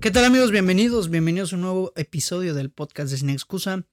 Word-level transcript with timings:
¿Qué 0.00 0.10
tal 0.10 0.24
amigos? 0.24 0.50
Bienvenidos, 0.50 1.10
bienvenidos 1.10 1.52
a 1.52 1.56
un 1.56 1.62
nuevo 1.62 1.92
episodio 1.94 2.54
del 2.54 2.70
podcast 2.70 3.10
de 3.10 3.18
Sin 3.18 3.28
Excusa. 3.28 3.84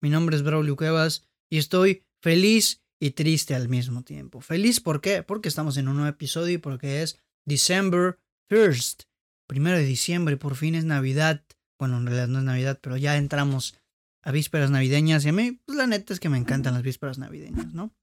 Mi 0.00 0.08
nombre 0.08 0.34
es 0.34 0.42
Braulio 0.42 0.76
Cuevas 0.76 1.28
y 1.50 1.58
estoy 1.58 2.06
feliz 2.22 2.82
y 2.98 3.10
triste 3.10 3.54
al 3.54 3.68
mismo 3.68 4.02
tiempo. 4.02 4.40
Feliz 4.40 4.80
¿por 4.80 5.02
qué? 5.02 5.22
Porque 5.22 5.50
estamos 5.50 5.76
en 5.76 5.88
un 5.88 5.96
nuevo 5.96 6.08
episodio 6.08 6.54
y 6.54 6.58
porque 6.58 7.02
es 7.02 7.20
December 7.44 8.18
1st, 8.48 9.04
primero 9.46 9.76
de 9.76 9.84
diciembre, 9.84 10.38
por 10.38 10.56
fin 10.56 10.74
es 10.74 10.86
Navidad. 10.86 11.44
Bueno, 11.78 11.98
en 11.98 12.06
realidad 12.06 12.28
no 12.28 12.38
es 12.38 12.44
Navidad, 12.46 12.78
pero 12.82 12.96
ya 12.96 13.18
entramos 13.18 13.78
a 14.22 14.32
vísperas 14.32 14.70
navideñas 14.70 15.26
y 15.26 15.28
a 15.28 15.32
mí, 15.34 15.60
pues 15.66 15.76
la 15.76 15.86
neta 15.86 16.14
es 16.14 16.20
que 16.20 16.30
me 16.30 16.38
encantan 16.38 16.72
las 16.72 16.82
vísperas 16.82 17.18
navideñas, 17.18 17.74
¿no? 17.74 17.94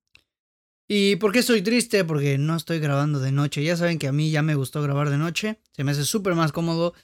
¿Y 0.88 1.16
por 1.16 1.32
qué 1.32 1.40
estoy 1.40 1.62
triste? 1.62 2.04
Porque 2.04 2.38
no 2.38 2.56
estoy 2.56 2.80
grabando 2.80 3.20
de 3.20 3.32
noche. 3.32 3.64
Ya 3.64 3.78
saben 3.78 4.00
que 4.00 4.08
a 4.08 4.12
mí 4.12 4.32
ya 4.32 4.42
me 4.42 4.56
gustó 4.56 4.82
grabar 4.82 5.12
de 5.12 5.18
noche. 5.18 5.60
Se 5.72 5.84
me 5.84 5.92
hace 5.92 6.04
súper 6.04 6.34
más 6.34 6.52
cómodo. 6.52 6.96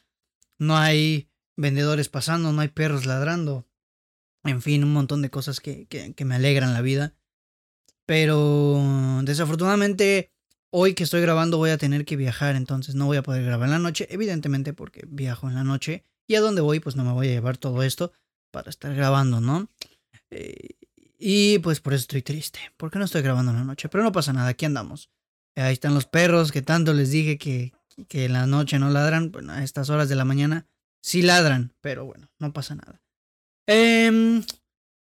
No 0.58 0.78
hay 0.78 1.30
vendedores 1.58 2.10
pasando, 2.10 2.52
no 2.52 2.62
hay 2.62 2.70
perros 2.70 3.06
ladrando. 3.06 3.68
En 4.44 4.62
fin, 4.62 4.84
un 4.84 4.94
montón 4.94 5.22
de 5.22 5.30
cosas 5.30 5.60
que, 5.60 5.88
que, 5.88 6.26
me 6.26 6.36
alegran 6.36 6.74
la 6.74 6.82
vida. 6.82 7.16
Pero 8.06 8.82
desafortunadamente 9.24 10.32
hoy 10.70 10.94
que 10.94 11.04
estoy 11.04 11.22
grabando 11.22 11.58
voy 11.58 11.72
a 11.72 11.78
tener 11.78 12.06
que 12.06 12.18
viajar, 12.18 12.56
entonces 12.56 12.96
no 12.96 13.06
voy 13.06 13.18
a 13.18 13.24
poder 13.24 13.44
grabar 13.44 13.68
en 13.68 13.72
la 13.72 13.80
noche, 13.80 14.08
evidentemente 14.12 14.74
porque 14.74 15.06
viajo 15.08 15.48
en 15.48 15.56
la 15.56 15.64
noche 15.64 16.04
y 16.28 16.36
a 16.36 16.42
donde 16.42 16.62
voy 16.62 16.80
pues 16.80 16.96
no 16.96 17.06
me 17.06 17.14
voy 17.14 17.30
a 17.30 17.32
llevar 17.32 17.58
todo 17.58 17.82
esto 17.82 18.12
para 18.52 18.70
estar 18.70 18.94
grabando, 18.94 19.40
¿no? 19.40 19.70
Eh, 20.32 20.76
y 21.18 21.60
pues 21.60 21.80
por 21.80 21.94
eso 21.94 22.02
estoy 22.02 22.22
triste, 22.22 22.60
porque 22.78 23.00
no 23.00 23.06
estoy 23.06 23.22
grabando 23.22 23.52
en 23.52 23.58
la 23.58 23.64
noche, 23.64 23.90
pero 23.90 24.04
no 24.04 24.12
pasa 24.12 24.34
nada, 24.34 24.50
aquí 24.50 24.66
andamos. 24.66 25.10
Ahí 25.56 25.74
están 25.74 25.94
los 25.94 26.06
perros 26.06 26.52
que 26.52 26.62
tanto 26.62 26.94
les 26.94 27.10
dije 27.10 27.38
que, 27.38 27.74
que 28.08 28.26
en 28.26 28.34
la 28.34 28.48
noche 28.48 28.80
no 28.80 28.90
ladran, 28.90 29.32
bueno, 29.32 29.54
a 29.54 29.64
estas 29.64 29.90
horas 29.90 30.10
de 30.10 30.16
la 30.16 30.26
mañana 30.26 30.68
sí 31.02 31.22
ladran, 31.22 31.74
pero 31.82 32.06
bueno, 32.06 32.30
no 32.40 32.54
pasa 32.54 32.76
nada. 32.76 33.02
Eh, 33.68 34.42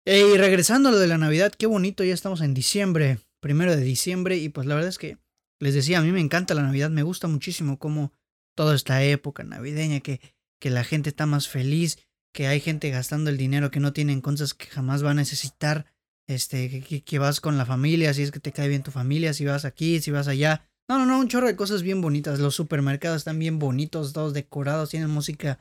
y 0.05 0.38
regresando 0.38 0.89
a 0.89 0.91
lo 0.91 0.99
de 0.99 1.08
la 1.08 1.17
Navidad, 1.17 1.53
qué 1.58 1.66
bonito, 1.66 2.03
ya 2.03 2.14
estamos 2.14 2.41
en 2.41 2.53
diciembre, 2.53 3.19
primero 3.39 3.75
de 3.75 3.83
diciembre, 3.83 4.38
y 4.38 4.49
pues 4.49 4.67
la 4.67 4.75
verdad 4.75 4.89
es 4.89 4.97
que 4.97 5.17
les 5.59 5.73
decía, 5.73 5.99
a 5.99 6.02
mí 6.02 6.11
me 6.11 6.19
encanta 6.19 6.53
la 6.53 6.64
Navidad, 6.64 6.89
me 6.89 7.03
gusta 7.03 7.27
muchísimo 7.27 7.80
cómo 7.80 8.11
toda 8.55 8.75
esta 8.75 9.02
época 9.03 9.44
navideña, 9.44 10.02
que, 10.02 10.19
que 10.59 10.69
la 10.69 10.83
gente 10.83 11.09
está 11.09 11.25
más 11.25 11.47
feliz, 11.47 11.99
que 12.33 12.47
hay 12.47 12.59
gente 12.59 12.89
gastando 12.89 13.30
el 13.30 13.38
dinero 13.38 13.71
que 13.71 13.80
no 13.80 13.94
tienen 13.94 14.19
cosas 14.19 14.53
que 14.53 14.66
jamás 14.66 15.05
va 15.05 15.11
a 15.11 15.16
necesitar, 15.16 15.86
este, 16.27 16.81
que, 16.81 17.03
que, 17.03 17.19
vas 17.19 17.39
con 17.39 17.58
la 17.58 17.66
familia, 17.66 18.14
si 18.14 18.23
es 18.23 18.31
que 18.31 18.39
te 18.39 18.52
cae 18.52 18.67
bien 18.67 18.83
tu 18.83 18.91
familia, 18.91 19.33
si 19.33 19.45
vas 19.45 19.66
aquí, 19.66 20.02
si 20.02 20.11
vas 20.11 20.27
allá. 20.27 20.69
No, 20.89 21.00
no, 21.00 21.06
no, 21.06 21.20
un 21.20 21.28
chorro 21.28 21.48
de 21.48 21.56
cosas 21.56 21.81
bien 21.81 22.02
bonitas. 22.02 22.39
Los 22.39 22.56
supermercados 22.56 23.17
están 23.17 23.39
bien 23.39 23.58
bonitos, 23.59 24.14
todos 24.14 24.34
decorados, 24.34 24.89
tienen 24.89 25.09
música 25.09 25.59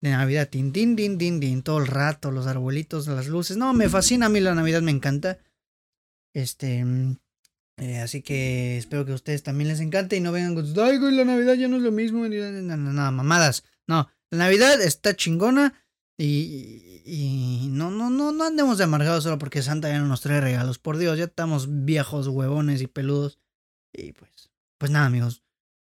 de 0.00 0.10
Navidad, 0.10 0.48
tin, 0.48 0.72
tin, 0.72 0.96
tin, 0.96 1.18
tin, 1.18 1.40
tin, 1.40 1.62
todo 1.62 1.78
el 1.78 1.86
rato, 1.86 2.30
los 2.30 2.46
arbolitos, 2.46 3.06
las 3.06 3.28
luces. 3.28 3.56
No, 3.56 3.72
me 3.72 3.88
fascina 3.88 4.26
a 4.26 4.28
mí 4.28 4.40
la 4.40 4.54
Navidad, 4.54 4.82
me 4.82 4.90
encanta. 4.90 5.38
Este, 6.34 6.84
eh, 7.76 7.98
así 7.98 8.22
que 8.22 8.78
espero 8.78 9.04
que 9.04 9.12
a 9.12 9.16
ustedes 9.16 9.42
también 9.42 9.68
les 9.68 9.80
encante 9.80 10.16
y 10.16 10.20
no 10.20 10.32
vengan 10.32 10.54
con, 10.54 10.66
ay, 10.80 10.98
güey, 10.98 11.14
la 11.14 11.24
Navidad 11.24 11.54
ya 11.54 11.68
no 11.68 11.76
es 11.76 11.82
lo 11.82 11.92
mismo. 11.92 12.26
Nada, 12.26 12.76
no, 12.76 13.12
mamadas. 13.12 13.64
No, 13.86 14.08
la 14.30 14.38
Navidad 14.38 14.80
está 14.80 15.14
chingona 15.14 15.74
y, 16.18 17.02
y 17.04 17.68
no, 17.70 17.90
no, 17.90 18.10
no, 18.10 18.32
no 18.32 18.44
andemos 18.44 18.78
de 18.78 18.84
amargados 18.84 19.24
solo 19.24 19.38
porque 19.38 19.62
Santa 19.62 19.88
ya 19.88 19.98
no 19.98 20.06
nos 20.06 20.20
trae 20.20 20.40
regalos. 20.40 20.78
Por 20.78 20.98
Dios, 20.98 21.18
ya 21.18 21.24
estamos 21.24 21.84
viejos, 21.84 22.28
huevones 22.28 22.82
y 22.82 22.86
peludos. 22.86 23.38
Y 23.92 24.12
pues, 24.12 24.51
pues 24.82 24.90
nada, 24.90 25.06
amigos. 25.06 25.44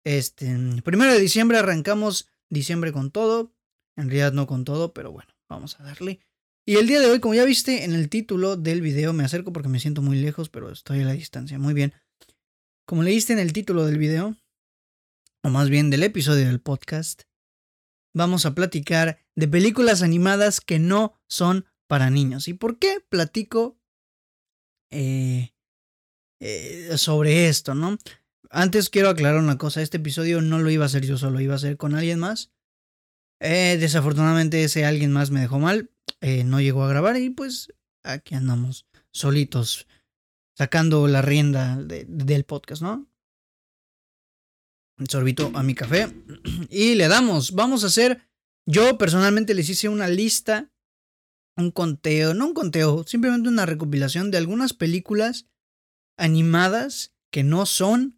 Este, 0.05 0.55
primero 0.81 1.11
de 1.11 1.19
diciembre 1.19 1.57
arrancamos 1.57 2.29
diciembre 2.49 2.93
con 2.93 3.11
todo. 3.11 3.53
En 3.97 4.05
realidad 4.05 4.31
no 4.31 4.47
con 4.47 4.63
todo, 4.63 4.93
pero 4.93 5.11
bueno, 5.11 5.29
vamos 5.49 5.77
a 5.77 5.83
darle. 5.83 6.21
Y 6.65 6.77
el 6.77 6.87
día 6.87 7.01
de 7.01 7.07
hoy, 7.07 7.19
como 7.19 7.33
ya 7.33 7.43
viste 7.43 7.83
en 7.83 7.93
el 7.93 8.07
título 8.07 8.55
del 8.55 8.79
video, 8.79 9.11
me 9.11 9.25
acerco 9.25 9.51
porque 9.51 9.67
me 9.67 9.81
siento 9.81 10.01
muy 10.01 10.15
lejos, 10.15 10.47
pero 10.47 10.71
estoy 10.71 11.01
a 11.01 11.03
la 11.03 11.11
distancia. 11.11 11.59
Muy 11.59 11.73
bien. 11.73 11.95
Como 12.87 13.03
leíste 13.03 13.33
en 13.33 13.39
el 13.39 13.51
título 13.51 13.85
del 13.85 13.97
video, 13.97 14.37
o 15.43 15.49
más 15.49 15.69
bien 15.69 15.89
del 15.89 16.03
episodio 16.03 16.45
del 16.45 16.61
podcast, 16.61 17.23
vamos 18.15 18.45
a 18.45 18.55
platicar 18.55 19.19
de 19.35 19.49
películas 19.49 20.01
animadas 20.01 20.61
que 20.61 20.79
no 20.79 21.19
son 21.27 21.65
para 21.87 22.09
niños. 22.09 22.47
¿Y 22.47 22.53
por 22.53 22.79
qué 22.79 23.01
platico 23.09 23.81
eh, 24.93 25.53
eh, 26.39 26.97
sobre 26.97 27.49
esto, 27.49 27.75
no? 27.75 27.97
Antes 28.49 28.89
quiero 28.89 29.09
aclarar 29.09 29.39
una 29.39 29.57
cosa, 29.57 29.81
este 29.81 29.97
episodio 29.97 30.41
no 30.41 30.59
lo 30.59 30.69
iba 30.69 30.83
a 30.83 30.87
hacer 30.87 31.05
yo 31.05 31.17
solo, 31.17 31.41
iba 31.41 31.55
a 31.55 31.59
ser 31.59 31.77
con 31.77 31.95
alguien 31.95 32.19
más. 32.19 32.51
Eh, 33.39 33.77
desafortunadamente 33.79 34.63
ese 34.63 34.85
alguien 34.85 35.11
más 35.11 35.29
me 35.29 35.41
dejó 35.41 35.59
mal, 35.59 35.91
eh, 36.21 36.43
no 36.43 36.59
llegó 36.59 36.83
a 36.83 36.89
grabar 36.89 37.17
y 37.17 37.29
pues 37.29 37.71
aquí 38.03 38.33
andamos 38.35 38.87
solitos, 39.11 39.87
sacando 40.55 41.07
la 41.07 41.21
rienda 41.21 41.77
del 41.77 42.45
podcast, 42.45 42.81
¿no? 42.81 43.07
Sorbito 45.07 45.51
a 45.53 45.61
mi 45.61 45.75
café 45.75 46.11
y 46.69 46.95
le 46.95 47.07
damos, 47.07 47.51
vamos 47.51 47.83
a 47.83 47.87
hacer, 47.87 48.27
yo 48.65 48.97
personalmente 48.97 49.53
les 49.53 49.69
hice 49.69 49.89
una 49.89 50.07
lista, 50.07 50.71
un 51.55 51.69
conteo, 51.69 52.33
no 52.33 52.47
un 52.47 52.53
conteo, 52.55 53.03
simplemente 53.05 53.49
una 53.49 53.67
recopilación 53.67 54.31
de 54.31 54.37
algunas 54.39 54.73
películas 54.73 55.47
animadas 56.17 57.13
que 57.31 57.43
no 57.43 57.67
son 57.67 58.16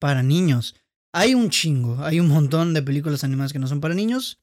para 0.00 0.24
niños. 0.24 0.74
Hay 1.12 1.34
un 1.34 1.50
chingo, 1.50 2.02
hay 2.02 2.18
un 2.18 2.28
montón 2.28 2.74
de 2.74 2.82
películas 2.82 3.22
animadas 3.22 3.52
que 3.52 3.60
no 3.60 3.68
son 3.68 3.80
para 3.80 3.94
niños. 3.94 4.40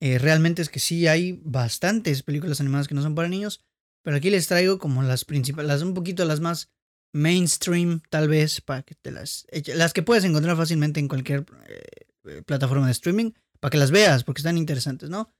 Eh, 0.00 0.18
realmente 0.18 0.60
es 0.60 0.68
que 0.68 0.80
sí 0.80 1.06
hay 1.06 1.40
bastantes 1.44 2.22
películas 2.22 2.60
animadas 2.60 2.88
que 2.88 2.94
no 2.94 3.02
son 3.02 3.14
para 3.14 3.28
niños, 3.28 3.64
pero 4.02 4.16
aquí 4.16 4.30
les 4.30 4.48
traigo 4.48 4.78
como 4.78 5.02
las 5.02 5.24
principales, 5.24 5.82
un 5.82 5.94
poquito 5.94 6.24
las 6.24 6.40
más 6.40 6.70
mainstream 7.14 8.02
tal 8.10 8.28
vez, 8.28 8.60
para 8.60 8.82
que 8.82 8.94
te 8.94 9.12
las, 9.12 9.46
las 9.74 9.92
que 9.92 10.02
puedes 10.02 10.24
encontrar 10.24 10.56
fácilmente 10.56 10.98
en 10.98 11.08
cualquier 11.08 11.46
eh, 11.68 12.42
plataforma 12.42 12.86
de 12.86 12.92
streaming, 12.92 13.30
para 13.60 13.70
que 13.70 13.78
las 13.78 13.92
veas, 13.92 14.24
porque 14.24 14.40
están 14.40 14.58
interesantes, 14.58 15.08
¿no? 15.08 15.32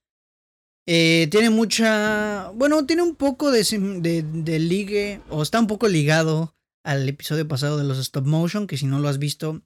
Eh, 0.86 1.28
tiene 1.30 1.50
mucha, 1.50 2.50
bueno, 2.54 2.86
tiene 2.86 3.02
un 3.02 3.16
poco 3.16 3.50
de, 3.50 3.62
de 3.62 4.58
ligue, 4.58 5.22
o 5.28 5.42
está 5.42 5.58
un 5.58 5.66
poco 5.66 5.88
ligado 5.88 6.54
al 6.84 7.08
episodio 7.08 7.46
pasado 7.46 7.78
de 7.78 7.84
los 7.84 7.98
stop 7.98 8.26
motion, 8.26 8.66
que 8.66 8.76
si 8.76 8.86
no 8.86 8.98
lo 8.98 9.08
has 9.08 9.18
visto, 9.18 9.62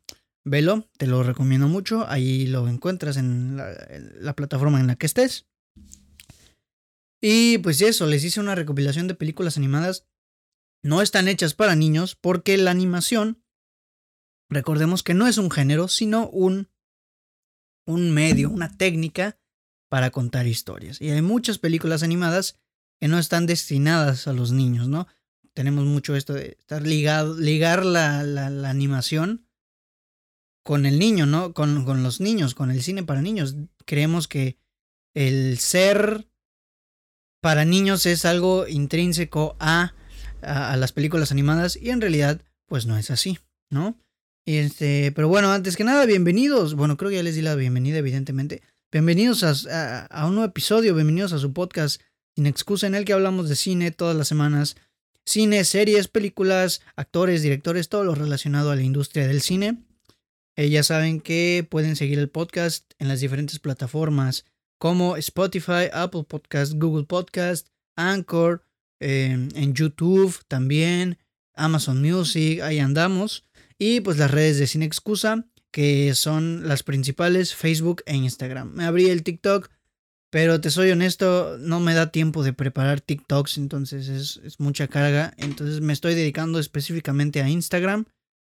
Velo, 0.48 0.88
te 0.96 1.08
lo 1.08 1.24
recomiendo 1.24 1.66
mucho. 1.66 2.08
Ahí 2.08 2.46
lo 2.46 2.68
encuentras 2.68 3.16
en 3.16 3.56
la, 3.56 4.36
plataforma 4.36 4.78
en 4.78 4.86
la 4.86 4.94
que 4.94 5.06
estés. 5.06 5.48
Y 7.20 7.58
pues 7.58 7.80
eso, 7.80 8.06
les 8.06 8.22
hice 8.22 8.38
una 8.38 8.54
recopilación 8.54 9.08
de 9.08 9.16
películas 9.16 9.56
animadas. 9.56 10.06
No 10.84 11.02
están 11.02 11.26
hechas 11.26 11.54
para 11.54 11.74
niños 11.74 12.14
porque 12.14 12.56
la 12.58 12.70
animación, 12.70 13.42
recordemos 14.48 15.02
que 15.02 15.14
no 15.14 15.26
es 15.26 15.36
un 15.36 15.50
género, 15.50 15.88
sino 15.88 16.28
un, 16.28 16.70
un 17.84 18.12
medio, 18.12 18.48
una 18.48 18.76
técnica 18.76 19.40
para 19.90 20.12
contar 20.12 20.46
historias. 20.46 21.00
Y 21.00 21.10
hay 21.10 21.22
muchas 21.22 21.58
películas 21.58 22.04
animadas 22.04 22.60
que 23.00 23.08
no 23.08 23.18
están 23.18 23.46
destinadas 23.46 24.28
a 24.28 24.32
los 24.32 24.52
niños, 24.52 24.86
¿no? 24.86 25.08
Tenemos 25.56 25.86
mucho 25.86 26.14
esto 26.14 26.34
de 26.34 26.58
estar 26.60 26.86
ligado, 26.86 27.34
ligar 27.34 27.86
la, 27.86 28.22
la, 28.24 28.68
animación 28.68 29.46
con 30.62 30.84
el 30.84 30.98
niño, 30.98 31.24
¿no? 31.24 31.54
Con, 31.54 31.86
con, 31.86 32.02
los 32.02 32.20
niños, 32.20 32.54
con 32.54 32.70
el 32.70 32.82
cine 32.82 33.04
para 33.04 33.22
niños. 33.22 33.56
Creemos 33.86 34.28
que 34.28 34.58
el 35.14 35.56
ser 35.56 36.28
para 37.40 37.64
niños 37.64 38.04
es 38.04 38.26
algo 38.26 38.68
intrínseco 38.68 39.56
a, 39.58 39.94
a, 40.42 40.76
las 40.76 40.92
películas 40.92 41.32
animadas 41.32 41.76
y 41.80 41.88
en 41.88 42.02
realidad 42.02 42.42
pues 42.66 42.84
no 42.84 42.98
es 42.98 43.10
así, 43.10 43.38
¿no? 43.70 43.98
Este, 44.44 45.10
pero 45.12 45.28
bueno, 45.28 45.50
antes 45.50 45.78
que 45.78 45.84
nada, 45.84 46.04
bienvenidos. 46.04 46.74
Bueno, 46.74 46.98
creo 46.98 47.08
que 47.08 47.16
ya 47.16 47.22
les 47.22 47.34
di 47.34 47.40
la 47.40 47.54
bienvenida, 47.54 47.96
evidentemente. 47.96 48.60
Bienvenidos 48.92 49.42
a, 49.42 50.04
a 50.04 50.26
un 50.26 50.34
nuevo 50.34 50.50
episodio, 50.50 50.94
bienvenidos 50.94 51.32
a 51.32 51.38
su 51.38 51.54
podcast 51.54 52.02
Sin 52.34 52.44
Excusa, 52.44 52.86
en 52.86 52.94
el 52.94 53.06
que 53.06 53.14
hablamos 53.14 53.48
de 53.48 53.56
cine 53.56 53.90
todas 53.90 54.14
las 54.14 54.28
semanas. 54.28 54.76
Cine, 55.26 55.64
series, 55.64 56.06
películas, 56.06 56.82
actores, 56.94 57.42
directores, 57.42 57.88
todo 57.88 58.04
lo 58.04 58.14
relacionado 58.14 58.70
a 58.70 58.76
la 58.76 58.82
industria 58.82 59.26
del 59.26 59.40
cine. 59.40 59.82
Eh, 60.54 60.82
saben 60.84 61.20
que 61.20 61.66
pueden 61.68 61.96
seguir 61.96 62.20
el 62.20 62.30
podcast 62.30 62.92
en 63.00 63.08
las 63.08 63.20
diferentes 63.20 63.58
plataformas 63.58 64.44
como 64.78 65.16
Spotify, 65.16 65.90
Apple 65.92 66.24
Podcast, 66.28 66.74
Google 66.74 67.06
Podcast, 67.06 67.68
Anchor, 67.96 68.62
em, 69.00 69.48
en 69.54 69.74
YouTube 69.74 70.38
también, 70.46 71.18
Amazon 71.54 72.00
Music, 72.00 72.60
ahí 72.60 72.78
andamos. 72.78 73.44
Y 73.78 74.00
pues 74.00 74.18
las 74.18 74.30
redes 74.30 74.58
de 74.58 74.66
Sin 74.66 74.82
Excusa, 74.82 75.44
que 75.72 76.14
son 76.14 76.68
las 76.68 76.82
principales, 76.82 77.54
Facebook 77.54 78.02
e 78.06 78.14
Instagram. 78.14 78.72
Me 78.74 78.84
abrí 78.84 79.10
el 79.10 79.22
TikTok, 79.22 79.70
pero 80.30 80.60
te 80.60 80.70
soy 80.70 80.90
honesto, 80.90 81.56
no 81.58 81.80
me 81.80 81.94
da 81.94 82.10
tiempo 82.10 82.42
de 82.42 82.52
preparar 82.52 83.00
TikToks, 83.00 83.58
entonces 83.58 84.08
es, 84.08 84.40
es 84.44 84.60
mucha 84.60 84.88
carga. 84.88 85.34
Entonces 85.36 85.80
me 85.80 85.92
estoy 85.92 86.14
dedicando 86.14 86.58
específicamente 86.58 87.42
a 87.42 87.48
Instagram 87.48 88.06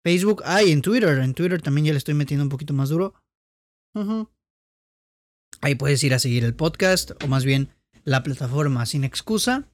Facebook, 0.06 0.42
ah, 0.44 0.62
y 0.62 0.70
en 0.70 0.82
Twitter. 0.82 1.18
En 1.18 1.34
Twitter 1.34 1.60
también 1.60 1.86
ya 1.86 1.92
le 1.92 1.98
estoy 1.98 2.14
metiendo 2.14 2.44
un 2.44 2.48
poquito 2.48 2.72
más 2.72 2.90
duro. 2.90 3.14
Ahí 5.60 5.74
puedes 5.74 6.04
ir 6.04 6.14
a 6.14 6.20
seguir 6.20 6.44
el 6.44 6.54
podcast 6.54 7.10
o 7.24 7.26
más 7.26 7.44
bien 7.44 7.70
la 8.04 8.22
plataforma 8.22 8.86
sin 8.86 9.02
excusa. 9.02 9.68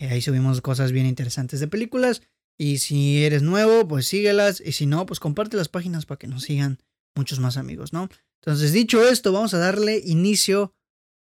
Eh, 0.00 0.08
ahí 0.08 0.20
subimos 0.20 0.60
cosas 0.62 0.90
bien 0.90 1.06
interesantes 1.06 1.60
de 1.60 1.68
películas. 1.68 2.22
Y 2.58 2.78
si 2.78 3.22
eres 3.22 3.42
nuevo, 3.42 3.86
pues 3.86 4.08
síguelas. 4.08 4.60
Y 4.60 4.72
si 4.72 4.86
no, 4.86 5.06
pues 5.06 5.20
comparte 5.20 5.56
las 5.56 5.68
páginas 5.68 6.06
para 6.06 6.18
que 6.18 6.26
nos 6.26 6.42
sigan 6.42 6.80
muchos 7.14 7.38
más 7.38 7.56
amigos, 7.56 7.92
¿no? 7.92 8.08
Entonces, 8.40 8.72
dicho 8.72 9.06
esto, 9.06 9.30
vamos 9.30 9.54
a 9.54 9.58
darle 9.58 10.02
inicio 10.04 10.74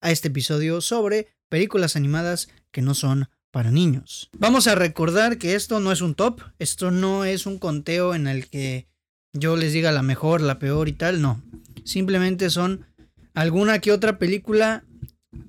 a 0.05 0.11
este 0.11 0.29
episodio 0.29 0.83
sobre 0.83 1.29
películas 1.49 1.97
animadas 1.97 2.49
que 2.71 2.83
no 2.83 2.95
son 2.95 3.29
para 3.51 3.71
niños. 3.71 4.31
Vamos 4.39 4.67
a 4.67 4.75
recordar 4.75 5.39
que 5.39 5.55
esto 5.55 5.81
no 5.81 5.93
es 5.93 6.03
un 6.03 6.15
top, 6.15 6.43
esto 6.59 6.91
no 6.91 7.25
es 7.25 7.47
un 7.47 7.59
conteo 7.59 8.15
en 8.15 8.27
el 8.27 8.49
que 8.49 8.87
yo 9.33 9.57
les 9.57 9.73
diga 9.73 9.93
la 9.93 10.03
mejor, 10.03 10.43
la 10.43 10.59
peor 10.59 10.89
y 10.89 10.93
tal, 10.93 11.23
no. 11.23 11.43
Simplemente 11.85 12.51
son 12.51 12.85
alguna 13.33 13.79
que 13.79 13.93
otra 13.93 14.19
película 14.19 14.85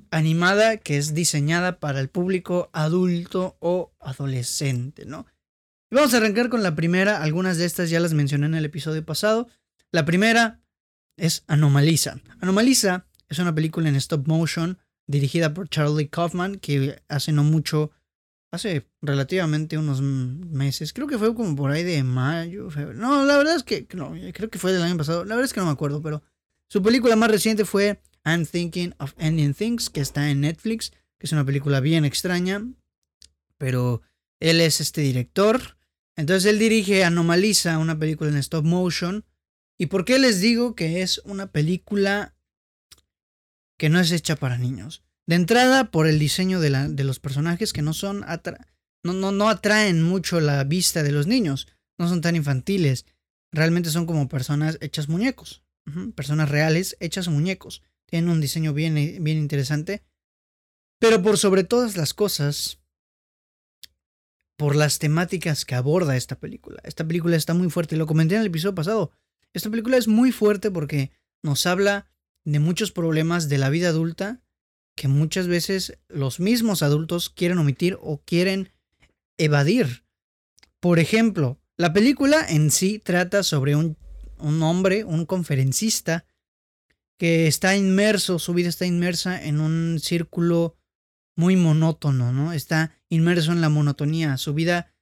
animada 0.10 0.78
que 0.78 0.98
es 0.98 1.14
diseñada 1.14 1.80
para 1.80 2.00
el 2.00 2.08
público 2.08 2.70
adulto 2.72 3.58
o 3.60 3.92
adolescente, 4.00 5.06
¿no? 5.06 5.26
vamos 5.92 6.14
a 6.14 6.18
arrancar 6.18 6.50
con 6.50 6.62
la 6.62 6.76
primera, 6.76 7.22
algunas 7.22 7.58
de 7.58 7.66
estas 7.66 7.90
ya 7.90 8.00
las 8.00 8.14
mencioné 8.14 8.46
en 8.48 8.56
el 8.56 8.66
episodio 8.66 9.06
pasado. 9.06 9.48
La 9.92 10.06
primera 10.06 10.62
es 11.18 11.44
Anomalisa. 11.48 12.20
Anomalisa 12.40 13.06
es 13.30 13.40
una 13.40 13.56
película 13.56 13.90
en 13.90 13.96
stop 13.96 14.28
motion 14.28 14.78
dirigida 15.08 15.54
por 15.54 15.70
Charlie 15.70 16.08
Kaufman 16.08 16.58
que 16.58 17.02
hace 17.08 17.32
no 17.32 17.44
mucho, 17.44 17.92
hace 18.52 18.88
relativamente 19.02 19.78
unos 19.78 20.02
meses, 20.02 20.94
creo 20.94 21.08
que 21.08 21.18
fue 21.18 21.34
como 21.36 21.56
por 21.56 21.72
ahí 21.72 21.84
de 21.84 22.04
mayo, 22.04 22.70
febrero. 22.70 23.00
No, 23.00 23.26
la 23.26 23.38
verdad 23.38 23.56
es 23.56 23.64
que 23.64 23.88
no, 23.94 24.14
creo 24.34 24.50
que 24.50 24.60
fue 24.60 24.74
del 24.74 24.84
año 24.84 24.98
pasado, 24.98 25.26
la 25.26 25.36
verdad 25.36 25.46
es 25.46 25.54
que 25.54 25.60
no 25.60 25.68
me 25.68 25.72
acuerdo, 25.72 26.02
pero 26.02 26.24
su 26.68 26.82
película 26.82 27.16
más 27.16 27.30
reciente 27.30 27.66
fue 27.66 28.02
I'm 28.26 28.46
Thinking 28.46 28.96
of 29.00 29.14
Ending 29.18 29.54
Things, 29.54 29.90
que 29.90 30.02
está 30.02 30.30
en 30.30 30.42
Netflix, 30.42 30.92
que 31.20 31.28
es 31.28 31.32
una 31.32 31.46
película 31.46 31.80
bien 31.80 32.06
extraña, 32.06 32.66
pero 33.58 34.02
él 34.40 34.60
es 34.62 34.82
este 34.82 35.02
director. 35.02 35.78
Entonces 36.16 36.50
él 36.50 36.60
dirige 36.60 37.04
Anomaliza, 37.04 37.78
una 37.78 38.00
película 38.00 38.30
en 38.30 38.38
stop 38.38 38.66
motion. 38.66 39.26
¿Y 39.78 39.88
por 39.88 40.06
qué 40.06 40.18
les 40.18 40.40
digo 40.40 40.76
que 40.76 41.02
es 41.02 41.20
una 41.26 41.52
película 41.52 42.35
que 43.78 43.90
no 43.90 44.00
es 44.00 44.12
hecha 44.12 44.36
para 44.36 44.58
niños? 44.58 45.04
De 45.28 45.36
entrada, 45.36 45.92
por 45.92 46.08
el 46.08 46.20
diseño 46.20 46.60
de, 46.60 46.70
la, 46.70 46.88
de 46.88 47.04
los 47.04 47.20
personajes 47.20 47.74
que 47.74 47.82
no 47.82 47.94
son 47.94 48.24
no, 49.04 49.14
no, 49.14 49.32
no 49.32 49.50
atraen 49.50 50.02
mucho 50.02 50.40
la 50.40 50.64
vista 50.64 51.04
de 51.04 51.12
los 51.12 51.28
niños. 51.28 51.68
No 51.98 52.10
son 52.10 52.22
tan 52.22 52.36
infantiles. 52.36 53.06
Realmente 53.52 53.90
son 53.90 54.06
como 54.06 54.28
personas 54.28 54.78
hechas 54.82 55.10
muñecos. 55.10 55.64
Personas 56.16 56.50
reales 56.50 56.98
hechas 57.00 57.28
muñecos. 57.28 57.84
Tienen 58.08 58.30
un 58.30 58.42
diseño 58.42 58.74
bien, 58.74 58.98
eh, 58.98 59.18
bien 59.22 59.38
interesante. 59.38 60.04
Pero 61.00 61.22
por 61.22 61.38
sobre 61.38 61.64
todas 61.64 61.98
las 61.98 62.14
cosas, 62.14 62.80
por 64.58 64.76
las 64.76 65.00
temáticas 65.00 65.66
que 65.66 65.76
aborda 65.76 66.16
esta 66.16 66.40
película. 66.40 66.82
Esta 66.84 67.06
película 67.06 67.36
está 67.36 67.54
muy 67.54 67.70
fuerte, 67.70 67.98
lo 67.98 68.08
comenté 68.08 68.36
en 68.36 68.42
el 68.42 68.48
episodio 68.48 68.76
pasado. 68.76 69.12
Esta 69.54 69.70
película 69.70 69.98
es 69.98 70.08
muy 70.08 70.32
fuerte 70.32 70.72
porque 70.72 71.12
nos 71.44 71.66
habla 71.66 72.08
de 72.46 72.60
muchos 72.60 72.92
problemas 72.92 73.50
de 73.50 73.58
la 73.58 73.70
vida 73.70 73.90
adulta 73.90 74.42
que 74.96 75.08
muchas 75.08 75.48
veces 75.48 75.98
los 76.08 76.40
mismos 76.40 76.82
adultos 76.82 77.30
quieren 77.30 77.58
omitir 77.58 77.98
o 78.02 78.22
quieren 78.24 78.72
evadir. 79.38 80.06
Por 80.80 81.00
ejemplo, 81.00 81.60
la 81.76 81.92
película 81.92 82.46
en 82.48 82.72
sí 82.72 83.00
trata 83.00 83.44
sobre 83.44 83.76
un, 83.76 83.98
un 84.38 84.64
hombre, 84.64 85.04
un 85.04 85.26
conferencista, 85.26 86.26
que 87.18 87.48
está 87.48 87.76
inmerso, 87.76 88.40
su 88.40 88.54
vida 88.54 88.70
está 88.70 88.86
inmersa 88.86 89.42
en 89.42 89.60
un 89.60 90.00
círculo 90.00 90.76
muy 91.38 91.56
monótono, 91.56 92.32
¿no? 92.32 92.54
Está 92.54 92.92
inmerso 93.10 93.52
en 93.52 93.62
la 93.62 93.70
monotonía, 93.70 94.38
su 94.38 94.54
vida 94.54 94.94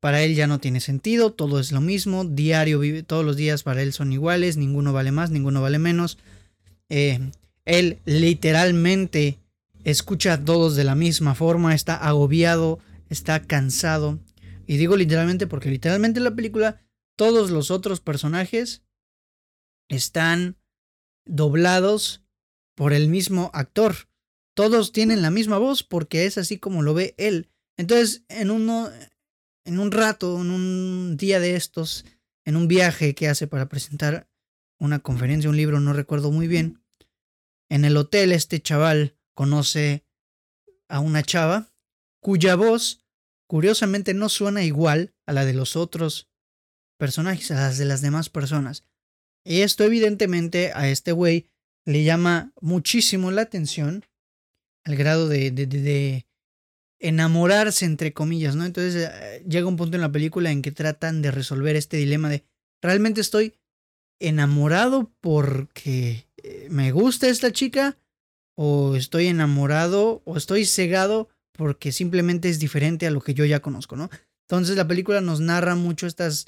para 0.00 0.22
él 0.22 0.34
ya 0.34 0.46
no 0.46 0.58
tiene 0.58 0.80
sentido, 0.80 1.32
todo 1.32 1.60
es 1.60 1.70
lo 1.70 1.80
mismo, 1.80 2.24
diario 2.24 2.80
vive, 2.80 3.02
todos 3.02 3.24
los 3.24 3.36
días 3.36 3.62
para 3.62 3.82
él 3.82 3.92
son 3.92 4.12
iguales, 4.12 4.56
ninguno 4.56 4.92
vale 4.92 5.12
más, 5.12 5.30
ninguno 5.30 5.62
vale 5.62 5.78
menos. 5.78 6.18
Eh, 6.94 7.30
él 7.64 8.00
literalmente 8.04 9.38
escucha 9.82 10.34
a 10.34 10.44
todos 10.44 10.76
de 10.76 10.84
la 10.84 10.94
misma 10.94 11.34
forma, 11.34 11.74
está 11.74 11.96
agobiado, 11.96 12.80
está 13.08 13.40
cansado. 13.40 14.20
Y 14.66 14.76
digo 14.76 14.94
literalmente 14.98 15.46
porque 15.46 15.70
literalmente 15.70 16.18
en 16.20 16.24
la 16.24 16.34
película 16.34 16.82
todos 17.16 17.50
los 17.50 17.70
otros 17.70 18.00
personajes 18.00 18.82
están 19.88 20.58
doblados 21.24 22.26
por 22.74 22.92
el 22.92 23.08
mismo 23.08 23.50
actor. 23.54 23.94
Todos 24.54 24.92
tienen 24.92 25.22
la 25.22 25.30
misma 25.30 25.56
voz 25.56 25.84
porque 25.84 26.26
es 26.26 26.36
así 26.36 26.58
como 26.58 26.82
lo 26.82 26.92
ve 26.92 27.14
él. 27.16 27.48
Entonces, 27.78 28.22
en 28.28 28.50
uno, 28.50 28.90
en 29.64 29.78
un 29.78 29.92
rato, 29.92 30.38
en 30.38 30.50
un 30.50 31.16
día 31.16 31.40
de 31.40 31.56
estos, 31.56 32.04
en 32.44 32.56
un 32.56 32.68
viaje 32.68 33.14
que 33.14 33.28
hace 33.28 33.46
para 33.46 33.70
presentar 33.70 34.28
una 34.78 34.98
conferencia, 34.98 35.48
un 35.48 35.56
libro, 35.56 35.80
no 35.80 35.94
recuerdo 35.94 36.30
muy 36.30 36.48
bien, 36.48 36.81
en 37.72 37.86
el 37.86 37.96
hotel 37.96 38.32
este 38.32 38.60
chaval 38.60 39.16
conoce 39.34 40.04
a 40.88 41.00
una 41.00 41.22
chava 41.22 41.72
cuya 42.20 42.54
voz, 42.54 43.06
curiosamente, 43.46 44.12
no 44.12 44.28
suena 44.28 44.62
igual 44.62 45.14
a 45.24 45.32
la 45.32 45.46
de 45.46 45.54
los 45.54 45.74
otros 45.74 46.28
personajes, 46.98 47.50
a 47.50 47.54
las 47.54 47.78
de 47.78 47.86
las 47.86 48.02
demás 48.02 48.28
personas. 48.28 48.84
Y 49.42 49.62
esto 49.62 49.84
evidentemente 49.84 50.72
a 50.74 50.86
este 50.88 51.12
güey 51.12 51.48
le 51.86 52.04
llama 52.04 52.52
muchísimo 52.60 53.30
la 53.30 53.40
atención 53.40 54.04
al 54.84 54.96
grado 54.96 55.28
de, 55.28 55.50
de, 55.50 55.66
de, 55.66 56.26
enamorarse, 57.00 57.86
entre 57.86 58.12
comillas, 58.12 58.54
¿no? 58.54 58.66
Entonces 58.66 59.08
eh, 59.10 59.44
llega 59.48 59.66
un 59.66 59.76
punto 59.76 59.96
en 59.96 60.02
la 60.02 60.12
película 60.12 60.50
en 60.50 60.60
que 60.60 60.72
tratan 60.72 61.22
de 61.22 61.30
resolver 61.30 61.74
este 61.76 61.96
dilema 61.96 62.28
de, 62.28 62.44
¿realmente 62.82 63.22
estoy 63.22 63.54
enamorado 64.28 65.12
porque 65.20 66.26
eh, 66.42 66.68
me 66.70 66.92
gusta 66.92 67.28
esta 67.28 67.52
chica? 67.52 67.98
¿O 68.54 68.96
estoy 68.96 69.28
enamorado 69.28 70.22
o 70.24 70.36
estoy 70.36 70.66
cegado 70.66 71.28
porque 71.52 71.92
simplemente 71.92 72.48
es 72.48 72.58
diferente 72.58 73.06
a 73.06 73.10
lo 73.10 73.20
que 73.20 73.34
yo 73.34 73.44
ya 73.44 73.60
conozco, 73.60 73.96
¿no? 73.96 74.10
Entonces 74.48 74.76
la 74.76 74.86
película 74.86 75.20
nos 75.20 75.40
narra 75.40 75.74
mucho 75.74 76.06
estas 76.06 76.46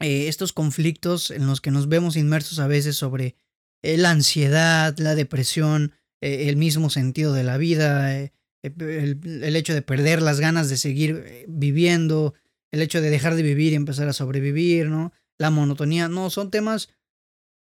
eh, 0.00 0.28
estos 0.28 0.52
conflictos 0.52 1.30
en 1.30 1.46
los 1.46 1.60
que 1.60 1.70
nos 1.70 1.88
vemos 1.88 2.16
inmersos 2.16 2.58
a 2.58 2.66
veces 2.66 2.96
sobre 2.96 3.36
eh, 3.82 3.96
la 3.96 4.10
ansiedad, 4.10 4.96
la 4.98 5.14
depresión, 5.14 5.92
el 6.20 6.56
mismo 6.56 6.90
sentido 6.90 7.32
de 7.34 7.44
la 7.44 7.56
vida, 7.56 8.18
el, 8.18 8.32
el, 8.62 9.56
hecho 9.56 9.74
de 9.74 9.82
perder 9.82 10.22
las 10.22 10.40
ganas 10.40 10.68
de 10.68 10.76
seguir 10.76 11.44
viviendo, 11.46 12.34
el 12.72 12.82
hecho 12.82 13.00
de 13.00 13.10
dejar 13.10 13.36
de 13.36 13.42
vivir 13.42 13.72
y 13.72 13.76
empezar 13.76 14.08
a 14.08 14.12
sobrevivir, 14.12 14.88
¿no? 14.88 15.12
La 15.38 15.50
monotonía, 15.50 16.08
no, 16.08 16.30
son 16.30 16.50
temas 16.50 16.88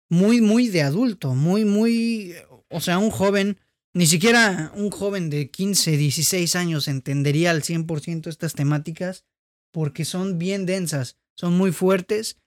muy, 0.09 0.41
muy 0.41 0.67
de 0.67 0.83
adulto, 0.83 1.33
muy, 1.33 1.65
muy, 1.65 2.35
o 2.69 2.81
sea, 2.81 2.99
un 2.99 3.09
joven, 3.09 3.57
ni 3.93 4.05
siquiera 4.05 4.71
un 4.75 4.91
joven 4.91 5.29
de 5.29 5.49
15, 5.49 5.97
16 5.97 6.55
años 6.55 6.87
entendería 6.87 7.51
al 7.51 7.63
100% 7.63 8.27
estas 8.27 8.53
temáticas 8.53 9.25
porque 9.71 10.05
son 10.05 10.37
bien 10.37 10.65
densas 10.65 11.17
son 11.35 11.57
muy 11.57 11.71
fuertes 11.71 12.37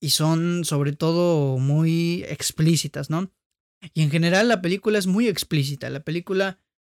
y 0.00 0.10
son 0.10 0.64
sobre 0.64 0.92
todo 0.92 1.58
muy 1.58 2.24
explícitas, 2.28 3.10
¿no? 3.10 3.32
Y 3.92 4.02
en 4.02 4.10
general 4.10 4.48
la 4.48 4.62
película 4.62 4.98
es 4.98 5.06
muy 5.06 5.28
explícita, 5.28 5.90
la 5.90 6.00
película 6.00 6.58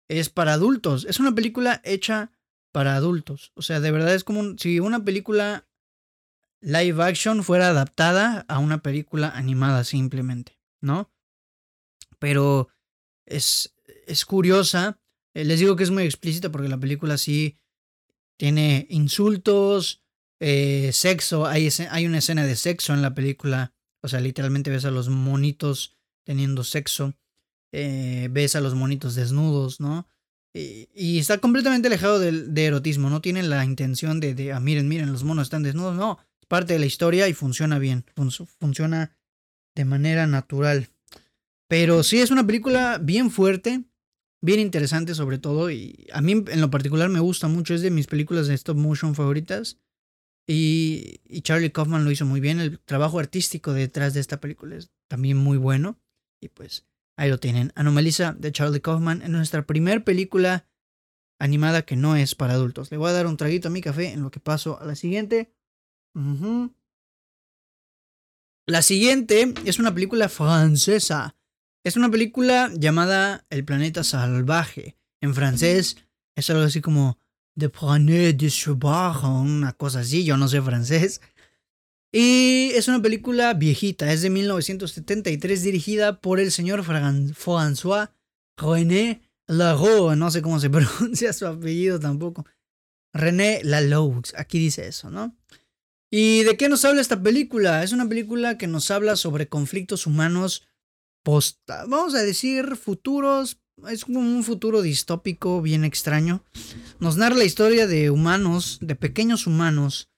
es 0.08 0.28
para 0.30 0.54
adultos, 0.54 1.06
es 1.08 1.18
una 1.18 1.34
película 1.34 1.80
hecha 1.84 2.32
para 2.72 2.96
adultos, 2.96 3.52
o 3.54 3.62
sea, 3.62 3.80
de 3.80 3.90
verdad 3.90 4.14
es 4.14 4.24
como 4.24 4.56
si 4.58 4.80
una 4.80 5.04
película 5.04 5.66
live 6.64 7.02
action 7.02 7.44
fuera 7.44 7.68
adaptada 7.68 8.46
a 8.48 8.58
una 8.58 8.82
película 8.82 9.28
animada 9.28 9.84
simplemente, 9.84 10.58
¿no? 10.80 11.12
Pero 12.18 12.68
es, 13.26 13.74
es 14.06 14.24
curiosa, 14.24 14.98
eh, 15.34 15.44
les 15.44 15.60
digo 15.60 15.76
que 15.76 15.84
es 15.84 15.90
muy 15.90 16.04
explícita 16.04 16.50
porque 16.50 16.68
la 16.68 16.80
película 16.80 17.18
sí 17.18 17.58
tiene 18.38 18.86
insultos, 18.88 20.02
eh, 20.40 20.90
sexo, 20.92 21.46
hay, 21.46 21.68
hay 21.90 22.06
una 22.06 22.18
escena 22.18 22.44
de 22.44 22.56
sexo 22.56 22.94
en 22.94 23.02
la 23.02 23.14
película, 23.14 23.74
o 24.00 24.08
sea, 24.08 24.20
literalmente 24.20 24.70
ves 24.70 24.86
a 24.86 24.90
los 24.90 25.08
monitos 25.08 25.96
teniendo 26.24 26.64
sexo, 26.64 27.14
eh, 27.72 28.28
ves 28.30 28.56
a 28.56 28.60
los 28.60 28.74
monitos 28.74 29.14
desnudos, 29.14 29.80
¿no? 29.80 30.08
Y, 30.56 31.18
está 31.18 31.38
completamente 31.38 31.88
alejado 31.88 32.20
de, 32.20 32.64
erotismo, 32.64 33.10
no 33.10 33.20
tiene 33.20 33.42
la 33.42 33.64
intención 33.64 34.20
de, 34.20 34.34
de 34.34 34.52
ah, 34.52 34.60
miren, 34.60 34.86
miren, 34.86 35.10
los 35.10 35.24
monos 35.24 35.48
están 35.48 35.64
desnudos, 35.64 35.96
no, 35.96 36.18
parte 36.44 36.72
de 36.72 36.78
la 36.78 36.86
historia 36.86 37.28
y 37.28 37.34
funciona 37.34 37.78
bien, 37.78 38.04
funciona 38.58 39.16
de 39.74 39.84
manera 39.84 40.26
natural. 40.26 40.88
Pero 41.68 42.02
sí 42.02 42.20
es 42.20 42.30
una 42.30 42.46
película 42.46 42.98
bien 42.98 43.30
fuerte, 43.30 43.84
bien 44.42 44.60
interesante 44.60 45.14
sobre 45.14 45.38
todo, 45.38 45.70
y 45.70 46.06
a 46.12 46.20
mí 46.20 46.32
en 46.32 46.60
lo 46.60 46.70
particular 46.70 47.08
me 47.08 47.20
gusta 47.20 47.48
mucho, 47.48 47.74
es 47.74 47.82
de 47.82 47.90
mis 47.90 48.06
películas 48.06 48.46
de 48.46 48.54
stop 48.54 48.76
motion 48.76 49.14
favoritas. 49.14 49.78
Y, 50.46 51.20
Charlie 51.40 51.72
Kaufman 51.72 52.04
lo 52.04 52.10
hizo 52.10 52.26
muy 52.26 52.38
bien. 52.40 52.60
El 52.60 52.78
trabajo 52.78 53.18
artístico 53.18 53.72
detrás 53.72 54.12
de 54.12 54.20
esta 54.20 54.40
película 54.40 54.76
es 54.76 54.90
también 55.08 55.38
muy 55.38 55.56
bueno. 55.56 55.98
Y 56.38 56.48
pues 56.48 56.84
Ahí 57.16 57.30
lo 57.30 57.38
tienen. 57.38 57.72
Anomalisa 57.76 58.32
de 58.32 58.50
Charlie 58.50 58.80
Kaufman 58.80 59.22
en 59.22 59.32
nuestra 59.32 59.66
primera 59.66 60.04
película 60.04 60.66
animada 61.38 61.82
que 61.82 61.96
no 61.96 62.16
es 62.16 62.34
para 62.34 62.54
adultos. 62.54 62.90
Le 62.90 62.96
voy 62.96 63.10
a 63.10 63.12
dar 63.12 63.26
un 63.26 63.36
traguito 63.36 63.68
a 63.68 63.70
mi 63.70 63.80
café 63.80 64.12
en 64.12 64.22
lo 64.22 64.30
que 64.30 64.40
paso 64.40 64.80
a 64.80 64.84
la 64.84 64.96
siguiente. 64.96 65.53
La 68.66 68.82
siguiente 68.82 69.52
es 69.64 69.78
una 69.78 69.92
película 69.92 70.28
francesa. 70.28 71.36
Es 71.84 71.96
una 71.96 72.10
película 72.10 72.70
llamada 72.74 73.44
El 73.50 73.64
planeta 73.64 74.04
salvaje. 74.04 74.96
En 75.20 75.34
francés 75.34 75.96
es 76.34 76.50
algo 76.50 76.62
así 76.62 76.80
como 76.80 77.18
The 77.58 77.68
Planète 77.68 78.44
de 78.44 78.50
Sauvage, 78.50 79.26
una 79.26 79.72
cosa 79.74 80.00
así, 80.00 80.24
yo 80.24 80.36
no 80.36 80.48
sé 80.48 80.60
francés. 80.62 81.20
Y 82.10 82.70
es 82.74 82.88
una 82.88 83.02
película 83.02 83.54
viejita, 83.54 84.12
es 84.12 84.22
de 84.22 84.30
1973, 84.30 85.62
dirigida 85.62 86.20
por 86.20 86.40
el 86.40 86.52
señor 86.52 86.84
François 86.84 88.10
René 88.56 89.20
Laloux, 89.46 90.16
no 90.16 90.30
sé 90.30 90.40
cómo 90.40 90.60
se 90.60 90.70
pronuncia 90.70 91.32
su 91.32 91.46
apellido 91.46 91.98
tampoco. 91.98 92.46
René 93.12 93.60
Laloux, 93.64 94.32
aquí 94.36 94.58
dice 94.58 94.86
eso, 94.88 95.10
¿no? 95.10 95.36
¿Y 96.16 96.44
de 96.44 96.56
qué 96.56 96.68
nos 96.68 96.84
habla 96.84 97.00
esta 97.00 97.20
película? 97.20 97.82
Es 97.82 97.90
una 97.90 98.08
película 98.08 98.56
que 98.56 98.68
nos 98.68 98.92
habla 98.92 99.16
sobre 99.16 99.48
conflictos 99.48 100.06
humanos 100.06 100.62
post, 101.24 101.58
vamos 101.66 102.14
a 102.14 102.22
decir, 102.22 102.76
futuros. 102.76 103.58
Es 103.88 104.04
como 104.04 104.20
un 104.20 104.44
futuro 104.44 104.80
distópico 104.80 105.60
bien 105.60 105.82
extraño. 105.82 106.44
Nos 107.00 107.16
narra 107.16 107.34
la 107.34 107.44
historia 107.44 107.88
de 107.88 108.10
humanos, 108.10 108.78
de 108.80 108.94
pequeños 108.94 109.48
humanos, 109.48 110.08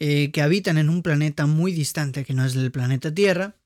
eh, 0.00 0.30
que 0.32 0.40
habitan 0.40 0.78
en 0.78 0.88
un 0.88 1.02
planeta 1.02 1.44
muy 1.44 1.72
distante 1.72 2.24
que 2.24 2.32
no 2.32 2.46
es 2.46 2.56
el 2.56 2.72
planeta 2.72 3.12
Tierra 3.12 3.60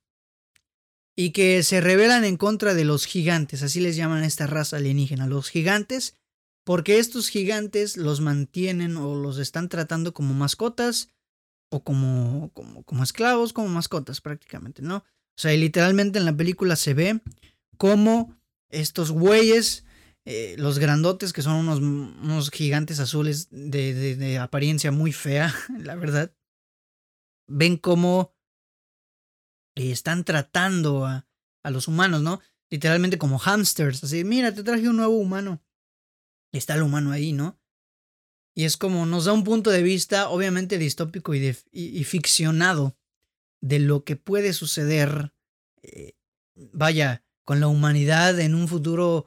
y 1.14 1.30
que 1.30 1.62
se 1.62 1.80
rebelan 1.80 2.24
en 2.24 2.38
contra 2.38 2.74
de 2.74 2.84
los 2.84 3.06
gigantes, 3.06 3.62
así 3.62 3.78
les 3.78 3.94
llaman 3.94 4.24
a 4.24 4.26
esta 4.26 4.48
raza 4.48 4.78
alienígena, 4.78 5.28
los 5.28 5.48
gigantes, 5.50 6.16
porque 6.64 6.98
estos 6.98 7.28
gigantes 7.28 7.96
los 7.96 8.20
mantienen 8.20 8.96
o 8.96 9.14
los 9.14 9.38
están 9.38 9.68
tratando 9.68 10.12
como 10.12 10.34
mascotas 10.34 11.08
como, 11.80 12.50
como, 12.54 12.82
como 12.84 13.02
esclavos, 13.02 13.52
como 13.52 13.68
mascotas 13.68 14.20
prácticamente, 14.20 14.82
¿no? 14.82 14.96
O 14.98 15.38
sea, 15.38 15.52
literalmente 15.52 16.18
en 16.18 16.24
la 16.24 16.36
película 16.36 16.76
se 16.76 16.94
ve 16.94 17.20
cómo 17.76 18.36
estos 18.70 19.10
güeyes 19.10 19.86
eh, 20.28 20.56
los 20.58 20.80
grandotes, 20.80 21.32
que 21.32 21.40
son 21.40 21.54
unos, 21.54 21.78
unos 21.78 22.50
gigantes 22.50 22.98
azules 22.98 23.46
de, 23.52 24.16
de, 24.16 24.38
apariencia 24.38 24.90
muy 24.90 25.12
fea, 25.12 25.54
la 25.78 25.94
verdad, 25.94 26.34
ven 27.46 27.76
cómo 27.76 28.34
están 29.76 30.24
tratando 30.24 31.06
a, 31.06 31.28
a 31.62 31.70
los 31.70 31.86
humanos, 31.86 32.22
¿no? 32.22 32.40
Literalmente 32.70 33.18
como 33.18 33.38
hamsters, 33.38 34.02
así, 34.02 34.24
mira, 34.24 34.52
te 34.52 34.64
traje 34.64 34.88
un 34.88 34.96
nuevo 34.96 35.16
humano. 35.16 35.62
Y 36.52 36.58
está 36.58 36.74
el 36.74 36.82
humano 36.82 37.12
ahí, 37.12 37.32
¿no? 37.32 37.60
Y 38.56 38.64
es 38.64 38.78
como 38.78 39.04
nos 39.04 39.26
da 39.26 39.34
un 39.34 39.44
punto 39.44 39.70
de 39.70 39.82
vista, 39.82 40.30
obviamente 40.30 40.78
distópico 40.78 41.34
y, 41.34 41.54
y, 41.72 42.04
ficcionado, 42.04 42.96
de 43.60 43.78
lo 43.78 44.02
que 44.02 44.16
puede 44.16 44.54
suceder, 44.54 45.34
eh, 45.82 46.14
vaya, 46.72 47.22
con 47.44 47.60
la 47.60 47.68
humanidad 47.68 48.40
en 48.40 48.54
un 48.54 48.66
futuro 48.66 49.26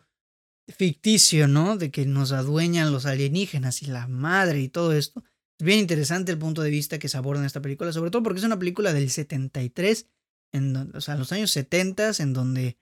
ficticio, 0.68 1.48
¿no? 1.48 1.78
De 1.78 1.92
que 1.92 2.08
nos 2.08 2.32
adueñan 2.32 2.92
los 2.92 3.06
alienígenas 3.06 3.84
y 3.84 3.86
la 3.86 4.08
madre 4.08 4.62
y 4.62 4.68
todo 4.68 4.94
esto. 4.94 5.24
Es 5.60 5.66
bien 5.66 5.80
interesante 5.80 6.32
el 6.32 6.40
punto 6.40 6.64
de 6.64 6.72
vista 6.72 6.98
que 6.98 7.10
se 7.10 7.18
aborda 7.18 7.42
en 7.42 7.46
esta 7.46 7.62
película, 7.62 7.94
sobre 7.94 8.10
todo 8.10 8.24
porque 8.24 8.40
es 8.40 8.46
una 8.46 8.60
película 8.60 8.94
del 8.94 9.12
73, 9.12 10.08
en, 10.54 10.76
o 10.96 11.02
sea, 11.02 11.16
los 11.18 11.32
años 11.32 11.52
70, 11.52 12.14
en 12.20 12.34
donde 12.34 12.78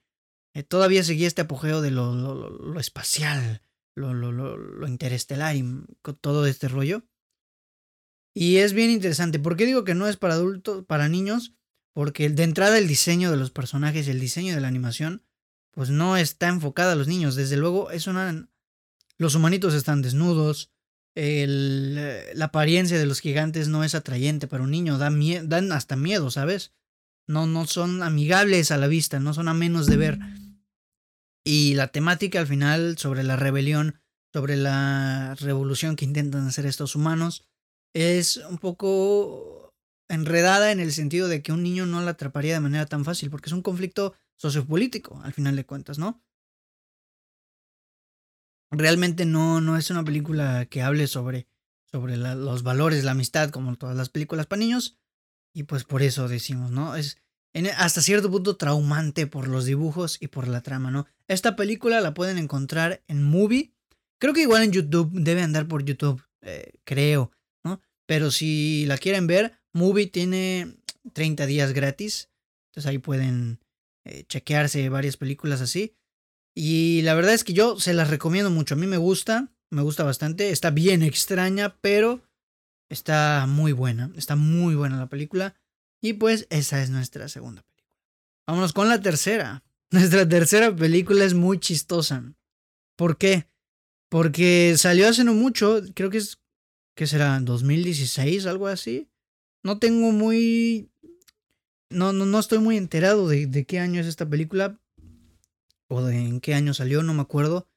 eh, 0.53 0.63
todavía 0.63 1.03
seguía 1.03 1.27
este 1.27 1.41
apogeo 1.41 1.81
de 1.81 1.91
lo, 1.91 2.13
lo, 2.13 2.79
espacial, 2.79 3.61
lo, 3.97 4.13
lo, 4.13 4.87
interestelar 4.87 5.55
y 5.55 5.65
todo 6.21 6.45
este 6.45 6.67
rollo. 6.67 7.03
Y 8.33 8.57
es 8.57 8.73
bien 8.73 8.91
interesante. 8.91 9.39
¿Por 9.39 9.57
qué 9.57 9.65
digo 9.65 9.83
que 9.83 9.95
no 9.95 10.07
es 10.07 10.17
para 10.17 10.35
adultos, 10.35 10.85
para 10.85 11.09
niños? 11.09 11.55
Porque 11.93 12.29
de 12.29 12.43
entrada 12.43 12.77
el 12.77 12.87
diseño 12.87 13.31
de 13.31 13.37
los 13.37 13.51
personajes 13.51 14.07
y 14.07 14.11
el 14.11 14.19
diseño 14.19 14.53
de 14.53 14.61
la 14.61 14.67
animación 14.67 15.23
pues 15.71 15.91
no 15.91 16.17
está 16.17 16.47
enfocada 16.47 16.93
a 16.93 16.95
los 16.95 17.07
niños. 17.07 17.35
Desde 17.35 17.55
luego, 17.55 17.91
es 17.91 18.07
una. 18.07 18.49
Los 19.19 19.35
humanitos 19.35 19.75
están 19.75 20.01
desnudos. 20.01 20.71
la 21.13 22.45
apariencia 22.45 22.97
de 22.97 23.05
los 23.05 23.19
gigantes 23.19 23.67
no 23.67 23.83
es 23.83 23.93
atrayente 23.93 24.47
para 24.47 24.63
un 24.63 24.71
niño. 24.71 24.97
Da 24.97 25.11
dan 25.11 25.71
hasta 25.71 25.95
miedo, 25.95 26.31
¿sabes? 26.31 26.73
No, 27.27 27.45
no 27.45 27.67
son 27.67 28.01
amigables 28.01 28.71
a 28.71 28.77
la 28.77 28.87
vista, 28.87 29.19
no 29.19 29.35
son 29.35 29.49
a 29.49 29.53
menos 29.53 29.85
de 29.85 29.97
ver. 29.97 30.19
Y 31.49 31.75
la 31.75 31.87
temática 31.87 32.41
al 32.41 32.47
final 32.47 32.97
sobre 32.97 33.23
la 33.23 33.37
rebelión, 33.37 34.01
sobre 34.33 34.57
la 34.57 35.33
revolución 35.39 35.95
que 35.95 36.03
intentan 36.03 36.45
hacer 36.45 36.65
estos 36.65 36.93
humanos, 36.93 37.47
es 37.95 38.35
un 38.35 38.57
poco 38.57 39.73
enredada 40.09 40.73
en 40.73 40.81
el 40.81 40.91
sentido 40.91 41.29
de 41.29 41.41
que 41.41 41.53
un 41.53 41.63
niño 41.63 41.85
no 41.85 42.01
la 42.01 42.11
atraparía 42.11 42.55
de 42.55 42.59
manera 42.59 42.85
tan 42.85 43.05
fácil, 43.05 43.29
porque 43.29 43.47
es 43.47 43.53
un 43.53 43.61
conflicto 43.61 44.13
sociopolítico, 44.35 45.21
al 45.23 45.31
final 45.31 45.55
de 45.55 45.65
cuentas, 45.65 45.97
¿no? 45.97 46.21
Realmente 48.69 49.25
no, 49.25 49.61
no 49.61 49.77
es 49.77 49.89
una 49.89 50.03
película 50.03 50.65
que 50.65 50.81
hable 50.81 51.07
sobre, 51.07 51.47
sobre 51.89 52.17
los 52.17 52.63
valores, 52.63 53.05
la 53.05 53.11
amistad, 53.11 53.51
como 53.51 53.77
todas 53.77 53.95
las 53.95 54.09
películas 54.09 54.47
para 54.47 54.59
niños. 54.59 54.97
Y 55.53 55.63
pues 55.63 55.85
por 55.85 56.01
eso 56.01 56.27
decimos, 56.27 56.71
¿no? 56.71 56.97
Es 56.97 57.21
hasta 57.77 58.01
cierto 58.01 58.29
punto 58.29 58.57
traumante 58.57 59.27
por 59.27 59.47
los 59.47 59.65
dibujos 59.65 60.17
y 60.21 60.27
por 60.27 60.47
la 60.47 60.61
trama, 60.61 60.91
¿no? 60.91 61.07
Esta 61.27 61.55
película 61.55 62.01
la 62.01 62.13
pueden 62.13 62.37
encontrar 62.37 63.03
en 63.07 63.23
Movie. 63.23 63.73
Creo 64.19 64.33
que 64.33 64.41
igual 64.41 64.63
en 64.63 64.71
YouTube, 64.71 65.09
debe 65.13 65.41
andar 65.41 65.67
por 65.67 65.83
YouTube, 65.83 66.21
eh, 66.41 66.73
creo, 66.83 67.31
¿no? 67.63 67.81
Pero 68.05 68.31
si 68.31 68.85
la 68.85 68.97
quieren 68.97 69.27
ver, 69.27 69.59
Movie 69.73 70.07
tiene 70.07 70.77
30 71.13 71.45
días 71.45 71.73
gratis. 71.73 72.29
Entonces 72.69 72.89
ahí 72.89 72.97
pueden 72.97 73.59
eh, 74.05 74.25
chequearse 74.27 74.89
varias 74.89 75.17
películas 75.17 75.61
así. 75.61 75.95
Y 76.55 77.01
la 77.03 77.13
verdad 77.13 77.33
es 77.33 77.43
que 77.43 77.53
yo 77.53 77.79
se 77.79 77.93
las 77.93 78.09
recomiendo 78.09 78.49
mucho. 78.49 78.75
A 78.75 78.77
mí 78.77 78.87
me 78.87 78.97
gusta, 78.97 79.51
me 79.69 79.81
gusta 79.81 80.03
bastante. 80.03 80.49
Está 80.49 80.71
bien 80.71 81.03
extraña, 81.03 81.77
pero 81.81 82.21
está 82.89 83.45
muy 83.47 83.73
buena. 83.73 84.11
Está 84.15 84.35
muy 84.35 84.75
buena 84.75 84.97
la 84.97 85.07
película. 85.07 85.55
Y 86.01 86.13
pues 86.13 86.47
esa 86.49 86.81
es 86.81 86.89
nuestra 86.89 87.27
segunda 87.29 87.61
película. 87.63 87.93
Vámonos 88.47 88.73
con 88.73 88.89
la 88.89 89.01
tercera. 89.01 89.63
Nuestra 89.91 90.27
tercera 90.27 90.75
película 90.75 91.23
es 91.23 91.33
muy 91.33 91.59
chistosa. 91.59 92.33
¿Por 92.97 93.17
qué? 93.17 93.47
Porque 94.09 94.75
salió 94.77 95.07
hace 95.07 95.23
no 95.23 95.33
mucho, 95.33 95.81
creo 95.93 96.09
que 96.09 96.17
es, 96.17 96.39
¿qué 96.95 97.07
será? 97.07 97.39
¿2016? 97.39 98.45
Algo 98.45 98.67
así. 98.67 99.09
No 99.63 99.79
tengo 99.79 100.11
muy 100.11 100.89
no, 101.89 102.11
no, 102.11 102.25
no 102.25 102.39
estoy 102.39 102.59
muy 102.59 102.77
enterado 102.77 103.27
de, 103.27 103.47
de 103.47 103.65
qué 103.65 103.79
año 103.79 104.01
es 104.01 104.07
esta 104.07 104.27
película. 104.27 104.79
O 105.89 106.03
de 106.03 106.17
en 106.17 106.41
qué 106.41 106.53
año 106.53 106.73
salió, 106.73 107.01
no 107.01 107.13
me 107.13 107.21
acuerdo. 107.21 107.67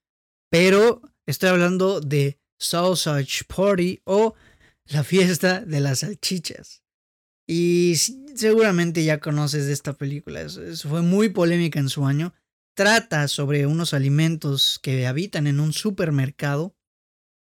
Pero 0.51 1.03
estoy 1.27 1.51
hablando 1.51 2.01
de 2.01 2.41
Sausage 2.59 3.45
Party 3.45 4.01
o 4.05 4.35
la 4.87 5.05
fiesta 5.05 5.61
de 5.61 5.81
las 5.81 6.01
salchichas. 6.01 6.83
Y 7.53 7.97
seguramente 8.37 9.03
ya 9.03 9.19
conoces 9.19 9.67
de 9.67 9.73
esta 9.73 9.95
película. 9.95 10.47
fue 10.89 11.03
muy 11.03 11.31
polémica 11.31 11.81
en 11.81 11.89
su 11.89 12.07
año. 12.07 12.33
Trata 12.75 13.27
sobre 13.27 13.67
unos 13.67 13.93
alimentos 13.93 14.79
que 14.81 15.05
habitan 15.09 15.49
en 15.49 15.59
un 15.59 15.73
supermercado 15.73 16.77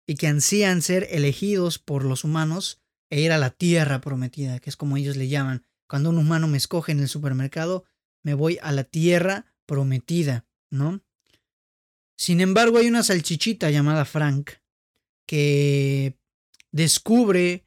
y 0.05 0.13
que 0.13 0.27
ansían 0.27 0.83
ser 0.83 1.07
elegidos 1.09 1.79
por 1.79 2.05
los 2.05 2.23
humanos 2.23 2.83
e 3.09 3.19
ir 3.19 3.31
a 3.31 3.39
la 3.39 3.49
tierra 3.49 3.99
prometida, 3.99 4.59
que 4.59 4.69
es 4.69 4.75
como 4.77 4.95
ellos 4.95 5.17
le 5.17 5.27
llaman. 5.27 5.65
Cuando 5.87 6.11
un 6.11 6.19
humano 6.19 6.47
me 6.47 6.57
escoge 6.57 6.91
en 6.91 6.99
el 6.99 7.09
supermercado, 7.09 7.85
me 8.21 8.35
voy 8.35 8.59
a 8.61 8.71
la 8.71 8.83
tierra 8.83 9.55
prometida, 9.65 10.45
¿no? 10.69 11.01
Sin 12.15 12.41
embargo, 12.41 12.77
hay 12.77 12.89
una 12.89 13.01
salchichita 13.01 13.71
llamada 13.71 14.05
Frank 14.05 14.51
que 15.25 16.19
descubre 16.71 17.64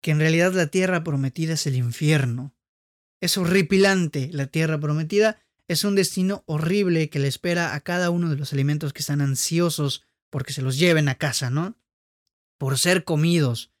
que 0.00 0.10
en 0.10 0.20
realidad 0.20 0.52
la 0.52 0.68
tierra 0.68 1.04
prometida 1.04 1.54
es 1.54 1.66
el 1.66 1.76
infierno. 1.76 2.54
Es 3.20 3.38
horripilante 3.38 4.30
la 4.32 4.46
tierra 4.46 4.78
prometida, 4.78 5.40
es 5.68 5.84
un 5.84 5.94
destino 5.94 6.44
horrible 6.46 7.10
que 7.10 7.18
le 7.18 7.28
espera 7.28 7.74
a 7.74 7.80
cada 7.80 8.10
uno 8.10 8.30
de 8.30 8.36
los 8.36 8.52
alimentos 8.52 8.92
que 8.92 9.00
están 9.00 9.20
ansiosos 9.20 10.04
porque 10.30 10.52
se 10.52 10.62
los 10.62 10.78
lleven 10.78 11.08
a 11.08 11.16
casa, 11.16 11.50
¿no? 11.50 11.76
Por 12.58 12.78
ser 12.78 13.04
comidos. 13.04 13.72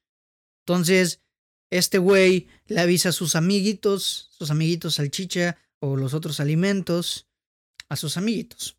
Entonces, 0.64 1.22
este 1.70 1.98
güey 1.98 2.48
le 2.66 2.80
avisa 2.80 3.10
a 3.10 3.12
sus 3.12 3.36
amiguitos, 3.36 4.30
sus 4.32 4.50
amiguitos 4.50 4.94
salchicha 4.96 5.58
o 5.78 5.96
los 5.96 6.14
otros 6.14 6.40
alimentos, 6.40 7.28
a 7.88 7.96
sus 7.96 8.16
amiguitos. 8.16 8.78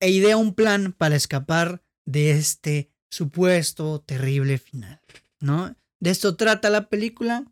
E 0.00 0.10
idea 0.10 0.36
un 0.36 0.54
plan 0.54 0.92
para 0.92 1.16
escapar 1.16 1.82
de 2.04 2.32
este 2.32 2.90
supuesto 3.10 4.00
terrible 4.00 4.58
final, 4.58 5.00
¿no? 5.40 5.74
De 6.00 6.10
esto 6.10 6.36
trata 6.36 6.70
la 6.70 6.88
película. 6.88 7.50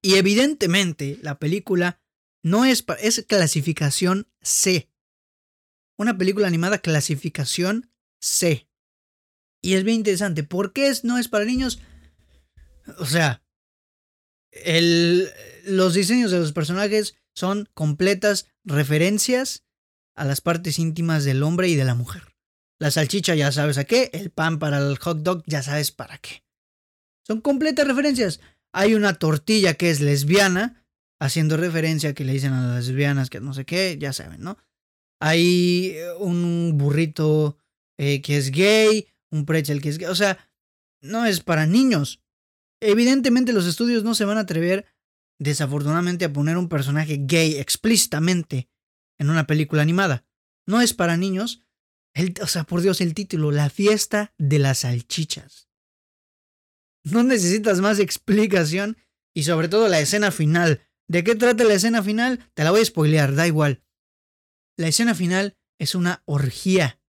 Y 0.00 0.14
evidentemente 0.14 1.18
la 1.22 1.38
película 1.38 2.00
no 2.42 2.64
es, 2.64 2.84
es 3.00 3.24
clasificación 3.26 4.28
C. 4.40 4.90
Una 5.96 6.16
película 6.16 6.46
animada 6.46 6.78
clasificación 6.78 7.90
C. 8.20 8.68
Y 9.60 9.74
es 9.74 9.84
bien 9.84 9.96
interesante. 9.96 10.44
¿Por 10.44 10.72
qué 10.72 10.88
es, 10.88 11.04
no 11.04 11.18
es 11.18 11.28
para 11.28 11.44
niños? 11.44 11.80
O 12.98 13.06
sea, 13.06 13.42
el, 14.52 15.30
los 15.64 15.94
diseños 15.94 16.30
de 16.30 16.38
los 16.38 16.52
personajes 16.52 17.16
son 17.34 17.68
completas 17.74 18.46
referencias 18.64 19.64
a 20.14 20.24
las 20.24 20.40
partes 20.40 20.78
íntimas 20.78 21.24
del 21.24 21.42
hombre 21.42 21.68
y 21.68 21.76
de 21.76 21.84
la 21.84 21.94
mujer. 21.94 22.27
La 22.80 22.90
salchicha 22.90 23.34
ya 23.34 23.50
sabes 23.50 23.78
a 23.78 23.84
qué, 23.84 24.10
el 24.12 24.30
pan 24.30 24.58
para 24.58 24.78
el 24.78 24.98
hot 24.98 25.18
dog 25.18 25.42
ya 25.46 25.62
sabes 25.62 25.90
para 25.90 26.18
qué. 26.18 26.44
Son 27.26 27.40
completas 27.40 27.86
referencias. 27.86 28.40
Hay 28.72 28.94
una 28.94 29.14
tortilla 29.14 29.74
que 29.74 29.90
es 29.90 30.00
lesbiana, 30.00 30.86
haciendo 31.20 31.56
referencia 31.56 32.14
que 32.14 32.24
le 32.24 32.32
dicen 32.32 32.52
a 32.52 32.74
las 32.74 32.86
lesbianas 32.86 33.30
que 33.30 33.40
no 33.40 33.52
sé 33.52 33.64
qué, 33.64 33.96
ya 33.98 34.12
saben, 34.12 34.40
¿no? 34.40 34.58
Hay 35.20 35.96
un 36.20 36.78
burrito 36.78 37.58
eh, 37.98 38.22
que 38.22 38.36
es 38.36 38.52
gay, 38.52 39.08
un 39.30 39.44
pretzel 39.44 39.82
que 39.82 39.88
es 39.88 39.98
gay, 39.98 40.08
o 40.08 40.14
sea, 40.14 40.38
no 41.02 41.26
es 41.26 41.40
para 41.40 41.66
niños. 41.66 42.22
Evidentemente 42.80 43.52
los 43.52 43.66
estudios 43.66 44.04
no 44.04 44.14
se 44.14 44.24
van 44.24 44.38
a 44.38 44.42
atrever, 44.42 44.86
desafortunadamente, 45.40 46.24
a 46.24 46.32
poner 46.32 46.56
un 46.56 46.68
personaje 46.68 47.18
gay 47.20 47.56
explícitamente 47.56 48.68
en 49.18 49.30
una 49.30 49.46
película 49.46 49.82
animada. 49.82 50.24
No 50.66 50.80
es 50.80 50.94
para 50.94 51.16
niños. 51.16 51.64
O 52.42 52.46
sea, 52.46 52.64
por 52.64 52.80
Dios, 52.80 53.00
el 53.00 53.14
título, 53.14 53.50
La 53.50 53.70
fiesta 53.70 54.32
de 54.38 54.58
las 54.58 54.78
salchichas. 54.78 55.68
No 57.04 57.22
necesitas 57.22 57.80
más 57.80 57.98
explicación 57.98 58.96
y 59.34 59.44
sobre 59.44 59.68
todo 59.68 59.88
la 59.88 60.00
escena 60.00 60.30
final. 60.30 60.82
¿De 61.08 61.24
qué 61.24 61.34
trata 61.34 61.64
la 61.64 61.74
escena 61.74 62.02
final? 62.02 62.50
Te 62.54 62.64
la 62.64 62.70
voy 62.70 62.80
a 62.80 62.84
spoilear, 62.84 63.34
da 63.34 63.46
igual. 63.46 63.82
La 64.76 64.88
escena 64.88 65.14
final 65.14 65.56
es 65.78 65.94
una 65.94 66.22
orgía. 66.26 67.00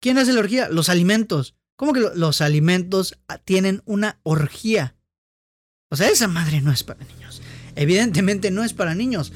¿Quién 0.00 0.18
hace 0.18 0.32
la 0.32 0.40
orgía? 0.40 0.68
Los 0.68 0.88
alimentos. 0.88 1.56
¿Cómo 1.76 1.92
que 1.92 2.00
los 2.00 2.40
alimentos 2.40 3.18
tienen 3.44 3.82
una 3.84 4.20
orgía? 4.22 4.96
O 5.90 5.96
sea, 5.96 6.08
esa 6.08 6.28
madre 6.28 6.60
no 6.60 6.72
es 6.72 6.84
para 6.84 7.04
niños. 7.04 7.42
Evidentemente 7.76 8.50
no 8.50 8.64
es 8.64 8.72
para 8.72 8.94
niños. 8.94 9.32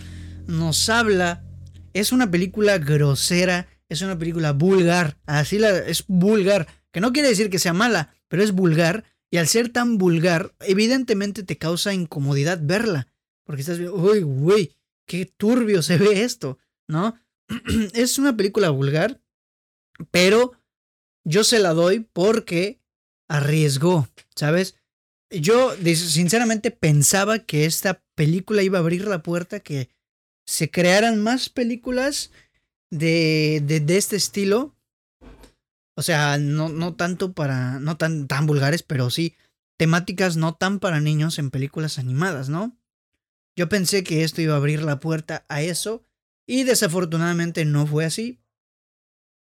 Nos 0.46 0.88
habla 0.88 1.44
es 1.92 2.12
una 2.12 2.30
película 2.30 2.78
grosera, 2.78 3.68
es 3.92 4.02
una 4.02 4.18
película 4.18 4.52
vulgar, 4.52 5.18
así 5.26 5.58
la, 5.58 5.78
es 5.78 6.04
vulgar, 6.06 6.66
que 6.90 7.00
no 7.00 7.12
quiere 7.12 7.28
decir 7.28 7.50
que 7.50 7.58
sea 7.58 7.72
mala, 7.72 8.14
pero 8.28 8.42
es 8.42 8.52
vulgar, 8.52 9.04
y 9.30 9.38
al 9.38 9.48
ser 9.48 9.70
tan 9.70 9.98
vulgar, 9.98 10.54
evidentemente 10.60 11.42
te 11.42 11.58
causa 11.58 11.94
incomodidad 11.94 12.58
verla, 12.62 13.08
porque 13.44 13.62
estás 13.62 13.78
viendo, 13.78 13.96
uy, 13.96 14.22
uy, 14.24 14.76
qué 15.06 15.26
turbio 15.26 15.82
se 15.82 15.98
ve 15.98 16.22
esto, 16.22 16.58
¿no? 16.88 17.18
es 17.94 18.18
una 18.18 18.36
película 18.36 18.70
vulgar, 18.70 19.20
pero 20.10 20.52
yo 21.24 21.44
se 21.44 21.58
la 21.58 21.72
doy 21.72 22.00
porque 22.00 22.80
arriesgó, 23.28 24.08
¿sabes? 24.34 24.76
Yo 25.30 25.74
sinceramente 25.76 26.70
pensaba 26.70 27.38
que 27.38 27.64
esta 27.64 28.02
película 28.14 28.62
iba 28.62 28.78
a 28.78 28.82
abrir 28.82 29.06
la 29.06 29.22
puerta 29.22 29.60
que 29.60 29.88
se 30.44 30.70
crearan 30.70 31.22
más 31.22 31.48
películas 31.48 32.32
de, 32.92 33.62
de, 33.64 33.96
este 33.96 34.16
estilo. 34.16 34.76
O 35.96 36.02
sea, 36.02 36.38
no, 36.38 36.68
no 36.68 36.94
tanto 36.94 37.32
para, 37.32 37.80
no 37.80 37.96
tan, 37.96 38.28
tan 38.28 38.46
vulgares, 38.46 38.82
pero 38.82 39.10
sí 39.10 39.34
temáticas 39.78 40.36
no 40.36 40.54
tan 40.54 40.78
para 40.78 41.00
niños 41.00 41.38
en 41.38 41.50
películas 41.50 41.98
animadas, 41.98 42.48
¿no? 42.48 42.78
Yo 43.56 43.68
pensé 43.68 44.04
que 44.04 44.22
esto 44.22 44.40
iba 44.40 44.54
a 44.54 44.58
abrir 44.58 44.82
la 44.82 45.00
puerta 45.00 45.44
a 45.48 45.62
eso 45.62 46.04
y 46.46 46.62
desafortunadamente 46.64 47.64
no 47.64 47.86
fue 47.86 48.04
así 48.04 48.40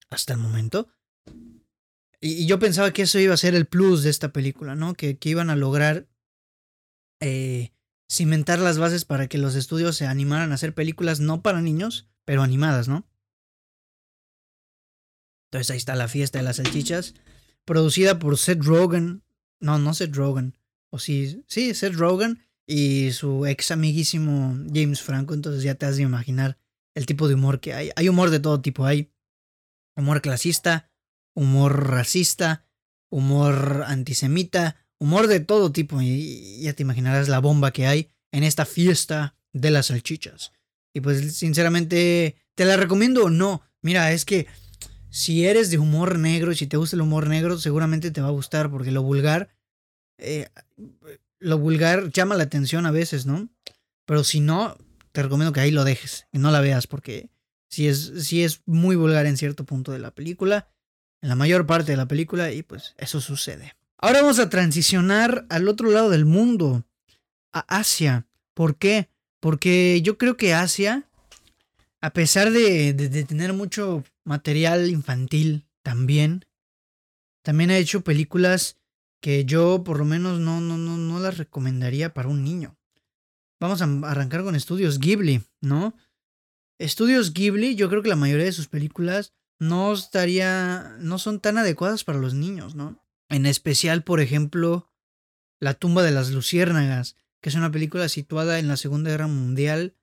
hasta 0.09 0.33
el 0.33 0.39
momento. 0.39 0.87
Y, 2.21 2.47
yo 2.47 2.59
pensaba 2.59 2.91
que 2.91 3.01
eso 3.01 3.19
iba 3.19 3.33
a 3.33 3.37
ser 3.37 3.53
el 3.53 3.65
plus 3.65 4.03
de 4.03 4.09
esta 4.09 4.31
película, 4.31 4.75
¿no? 4.75 4.93
Que, 4.93 5.17
que 5.17 5.29
iban 5.29 5.49
a 5.49 5.55
lograr 5.55 6.07
eh, 7.19 7.73
cimentar 8.09 8.59
las 8.59 8.77
bases 8.77 9.05
para 9.05 9.27
que 9.27 9.37
los 9.37 9.55
estudios 9.55 9.97
se 9.97 10.07
animaran 10.07 10.51
a 10.51 10.55
hacer 10.55 10.73
películas 10.73 11.19
no 11.19 11.41
para 11.41 11.61
niños, 11.61 12.07
pero 12.25 12.43
animadas, 12.43 12.87
¿no? 12.87 13.08
Entonces 15.49 15.71
ahí 15.71 15.77
está 15.77 15.95
la 15.95 16.07
fiesta 16.07 16.37
de 16.37 16.43
las 16.43 16.57
salchichas, 16.57 17.15
producida 17.65 18.19
por 18.19 18.37
Seth 18.37 18.63
Rogen, 18.63 19.23
no, 19.59 19.79
no 19.79 19.95
Seth 19.95 20.15
Rogen, 20.15 20.55
o 20.91 20.99
sí, 20.99 21.43
sí, 21.47 21.73
Seth 21.73 21.95
Rogen 21.95 22.39
y 22.67 23.11
su 23.13 23.47
ex 23.47 23.71
amiguísimo 23.71 24.55
James 24.71 25.01
Franco, 25.01 25.33
entonces 25.33 25.63
ya 25.63 25.73
te 25.73 25.87
has 25.87 25.97
de 25.97 26.03
imaginar 26.03 26.59
el 26.93 27.07
tipo 27.07 27.27
de 27.27 27.33
humor 27.33 27.59
que 27.59 27.73
hay. 27.73 27.89
Hay 27.95 28.09
humor 28.09 28.29
de 28.29 28.39
todo 28.39 28.61
tipo, 28.61 28.85
hay 28.85 29.11
humor 29.95 30.21
clasista, 30.21 30.91
humor 31.33 31.89
racista, 31.89 32.65
humor 33.09 33.85
antisemita, 33.87 34.75
humor 34.99 35.25
de 35.25 35.39
todo 35.39 35.71
tipo 35.71 35.99
y 35.99 36.61
ya 36.61 36.73
te 36.73 36.83
imaginarás 36.83 37.27
la 37.27 37.39
bomba 37.39 37.71
que 37.71 37.87
hay 37.87 38.09
en 38.31 38.43
esta 38.43 38.65
fiesta 38.65 39.35
de 39.51 39.71
las 39.71 39.87
salchichas. 39.87 40.51
Y 40.93 41.01
pues 41.01 41.37
sinceramente, 41.37 42.35
¿te 42.53 42.65
la 42.65 42.77
recomiendo 42.77 43.25
o 43.25 43.29
no? 43.29 43.63
Mira, 43.81 44.11
es 44.11 44.25
que 44.25 44.47
si 45.09 45.45
eres 45.45 45.71
de 45.71 45.77
humor 45.77 46.19
negro 46.19 46.53
si 46.53 46.67
te 46.67 46.77
gusta 46.77 46.95
el 46.95 47.01
humor 47.01 47.27
negro, 47.27 47.57
seguramente 47.57 48.11
te 48.11 48.21
va 48.21 48.27
a 48.27 48.31
gustar 48.31 48.69
porque 48.69 48.91
lo 48.91 49.03
vulgar, 49.03 49.49
eh, 50.17 50.49
lo 51.39 51.57
vulgar 51.57 52.11
llama 52.11 52.35
la 52.35 52.43
atención 52.43 52.85
a 52.85 52.91
veces, 52.91 53.25
¿no? 53.25 53.49
Pero 54.05 54.23
si 54.23 54.39
no, 54.39 54.77
te 55.11 55.23
recomiendo 55.23 55.53
que 55.53 55.61
ahí 55.61 55.71
lo 55.71 55.83
dejes 55.83 56.27
y 56.31 56.39
no 56.39 56.51
la 56.51 56.61
veas 56.61 56.87
porque 56.87 57.29
si 57.69 57.87
es, 57.87 58.11
si 58.25 58.43
es 58.43 58.61
muy 58.65 58.95
vulgar 58.95 59.25
en 59.25 59.37
cierto 59.37 59.65
punto 59.65 59.91
de 59.91 59.99
la 59.99 60.11
película, 60.11 60.69
en 61.21 61.29
la 61.29 61.35
mayor 61.35 61.65
parte 61.65 61.91
de 61.91 61.97
la 61.97 62.07
película 62.07 62.51
y 62.51 62.63
pues 62.63 62.95
eso 62.97 63.21
sucede. 63.21 63.75
Ahora 63.97 64.21
vamos 64.21 64.39
a 64.39 64.49
transicionar 64.49 65.45
al 65.49 65.67
otro 65.67 65.89
lado 65.91 66.09
del 66.09 66.25
mundo, 66.25 66.85
a 67.51 67.59
Asia. 67.59 68.27
¿Por 68.53 68.77
qué? 68.77 69.09
Porque 69.39 70.01
yo 70.01 70.17
creo 70.17 70.37
que 70.37 70.53
Asia, 70.53 71.08
a 72.01 72.13
pesar 72.13 72.51
de, 72.51 72.93
tener 73.27 73.53
mucho 73.53 74.03
material 74.23 74.89
infantil 74.89 75.67
también, 75.83 76.45
también 77.43 77.71
ha 77.71 77.77
hecho 77.77 78.01
películas 78.01 78.77
que 79.21 79.43
yo 79.45 79.83
por 79.83 79.97
lo 79.97 80.05
menos 80.05 80.39
no, 80.39 80.61
no, 80.61 80.77
no, 80.77 80.97
no 80.97 81.19
las 81.19 81.37
recomendaría 81.37 82.13
para 82.13 82.29
un 82.29 82.43
niño. 82.43 82.77
Vamos 83.59 83.81
a 83.81 83.85
arrancar 84.09 84.43
con 84.43 84.55
Estudios 84.55 84.99
Ghibli, 84.99 85.43
¿no? 85.59 85.93
Estudios 86.77 87.33
Ghibli, 87.33 87.75
yo 87.75 87.89
creo 87.89 88.01
que 88.01 88.09
la 88.09 88.15
mayoría 88.15 88.45
de 88.45 88.53
sus 88.53 88.69
películas 88.69 89.33
no 89.59 89.91
estaría, 89.91 90.95
no 90.99 91.19
son 91.19 91.41
tan 91.41 91.57
adecuadas 91.57 92.05
para 92.05 92.19
los 92.19 92.33
niños, 92.33 92.75
¿no? 92.75 93.03
En 93.27 93.45
especial, 93.45 94.03
por 94.03 94.21
ejemplo, 94.21 94.89
La 95.61 95.73
tumba 95.73 96.03
de 96.03 96.11
las 96.11 96.31
luciérnagas, 96.31 97.17
que 97.41 97.49
es 97.49 97.55
una 97.55 97.69
película 97.69 98.07
situada 98.07 98.59
en 98.59 98.69
la 98.69 98.77
Segunda 98.77 99.09
Guerra 99.09 99.27
Mundial 99.27 99.98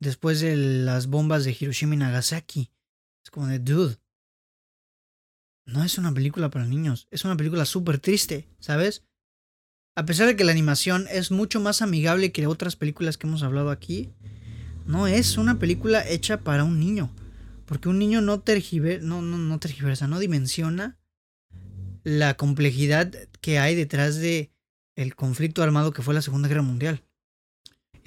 después 0.00 0.40
de 0.40 0.56
las 0.56 1.08
bombas 1.08 1.44
de 1.44 1.56
Hiroshima 1.58 1.94
y 1.94 1.98
Nagasaki. 1.98 2.70
Es 3.24 3.30
como 3.30 3.46
de, 3.46 3.58
dude. 3.58 3.98
No 5.66 5.84
es 5.84 5.98
una 5.98 6.14
película 6.14 6.48
para 6.50 6.64
niños, 6.64 7.08
es 7.10 7.24
una 7.24 7.36
película 7.36 7.66
súper 7.66 7.98
triste, 7.98 8.48
¿sabes? 8.58 9.04
A 9.94 10.06
pesar 10.06 10.26
de 10.26 10.36
que 10.36 10.44
la 10.44 10.52
animación 10.52 11.06
es 11.10 11.30
mucho 11.30 11.60
más 11.60 11.82
amigable 11.82 12.32
que 12.32 12.46
otras 12.46 12.76
películas 12.76 13.18
que 13.18 13.26
hemos 13.26 13.42
hablado 13.42 13.70
aquí, 13.70 14.14
no 14.86 15.06
es 15.06 15.36
una 15.36 15.58
película 15.58 16.08
hecha 16.08 16.40
para 16.40 16.64
un 16.64 16.80
niño. 16.80 17.10
Porque 17.66 17.90
un 17.90 17.98
niño 17.98 18.22
no 18.22 18.40
tergiversa, 18.40 19.04
no, 19.04 19.20
no, 19.20 19.36
no 19.36 19.58
tergiversa, 19.58 20.06
no 20.06 20.18
dimensiona 20.18 20.98
la 22.02 22.34
complejidad 22.38 23.12
que 23.42 23.58
hay 23.58 23.74
detrás 23.74 24.16
de 24.16 24.50
el 24.96 25.14
conflicto 25.14 25.62
armado 25.62 25.92
que 25.92 26.00
fue 26.00 26.14
la 26.14 26.22
Segunda 26.22 26.48
Guerra 26.48 26.62
Mundial. 26.62 27.04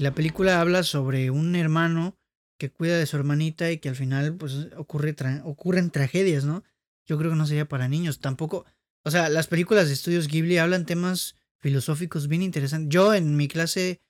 Y 0.02 0.04
la 0.04 0.16
película 0.16 0.60
habla 0.60 0.82
sobre 0.82 1.30
un 1.30 1.56
hermano 1.56 2.18
que 2.58 2.72
cuida 2.72 2.98
de 2.98 3.06
su 3.06 3.18
hermanita 3.18 3.70
y 3.70 3.78
que 3.78 3.88
al 3.88 3.96
final 3.96 4.36
pues 4.36 4.70
ocurre 4.76 5.16
ocurren 5.44 5.92
tragedias, 5.92 6.44
¿no? 6.44 6.64
Yo 7.06 7.20
creo 7.20 7.30
que 7.30 7.38
no 7.38 7.46
sería 7.46 7.68
para 7.68 7.88
niños, 7.88 8.20
tampoco, 8.20 8.66
o 9.04 9.12
sea, 9.12 9.30
las 9.30 9.46
películas 9.46 9.90
de 9.90 9.94
estudios 9.94 10.28
Ghibli 10.28 10.58
hablan 10.58 10.88
temas 10.88 11.36
filosóficos 11.60 12.28
bien 12.28 12.42
interesantes. 12.42 12.92
Yo 12.92 13.14
en 13.14 13.38
mi 13.38 13.48
clase 13.48 14.02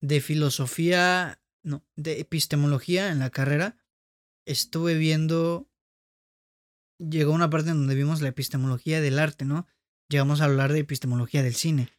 de 0.00 0.20
filosofía, 0.20 1.42
no, 1.64 1.84
de 1.96 2.20
epistemología 2.20 3.10
en 3.10 3.18
la 3.18 3.30
carrera, 3.30 3.76
estuve 4.46 4.94
viendo 4.98 5.68
llegó 7.00 7.32
una 7.32 7.50
parte 7.50 7.70
en 7.70 7.78
donde 7.78 7.96
vimos 7.96 8.20
la 8.20 8.28
epistemología 8.28 9.00
del 9.00 9.18
arte, 9.18 9.44
¿no? 9.44 9.66
Llegamos 10.08 10.42
a 10.42 10.44
hablar 10.44 10.72
de 10.72 10.78
epistemología 10.78 11.42
del 11.42 11.56
cine. 11.56 11.90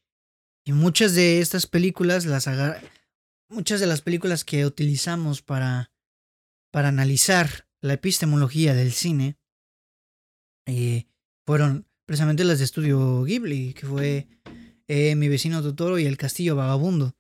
Y 0.63 0.71
muchas 0.71 1.15
de 1.15 1.41
estas 1.41 1.67
películas, 1.67 2.25
las 2.25 2.47
muchas 3.51 3.79
de 3.79 3.87
las 3.87 4.01
películas 4.01 4.43
que 4.45 4.65
utilizamos 4.65 5.41
para, 5.41 5.91
para 6.71 6.87
analizar 6.87 7.67
la 7.81 7.93
epistemología 7.93 8.73
del 8.73 8.93
cine, 8.93 9.37
eh, 10.65 11.07
fueron 11.45 11.87
precisamente 12.05 12.43
las 12.43 12.59
de 12.59 12.65
estudio 12.65 13.23
Ghibli, 13.23 13.73
que 13.73 13.85
fue 13.85 14.27
eh, 14.87 15.15
Mi 15.15 15.27
vecino 15.27 15.61
Totoro 15.61 15.99
y 15.99 16.05
El 16.05 16.17
castillo 16.17 16.55
vagabundo. 16.55 17.15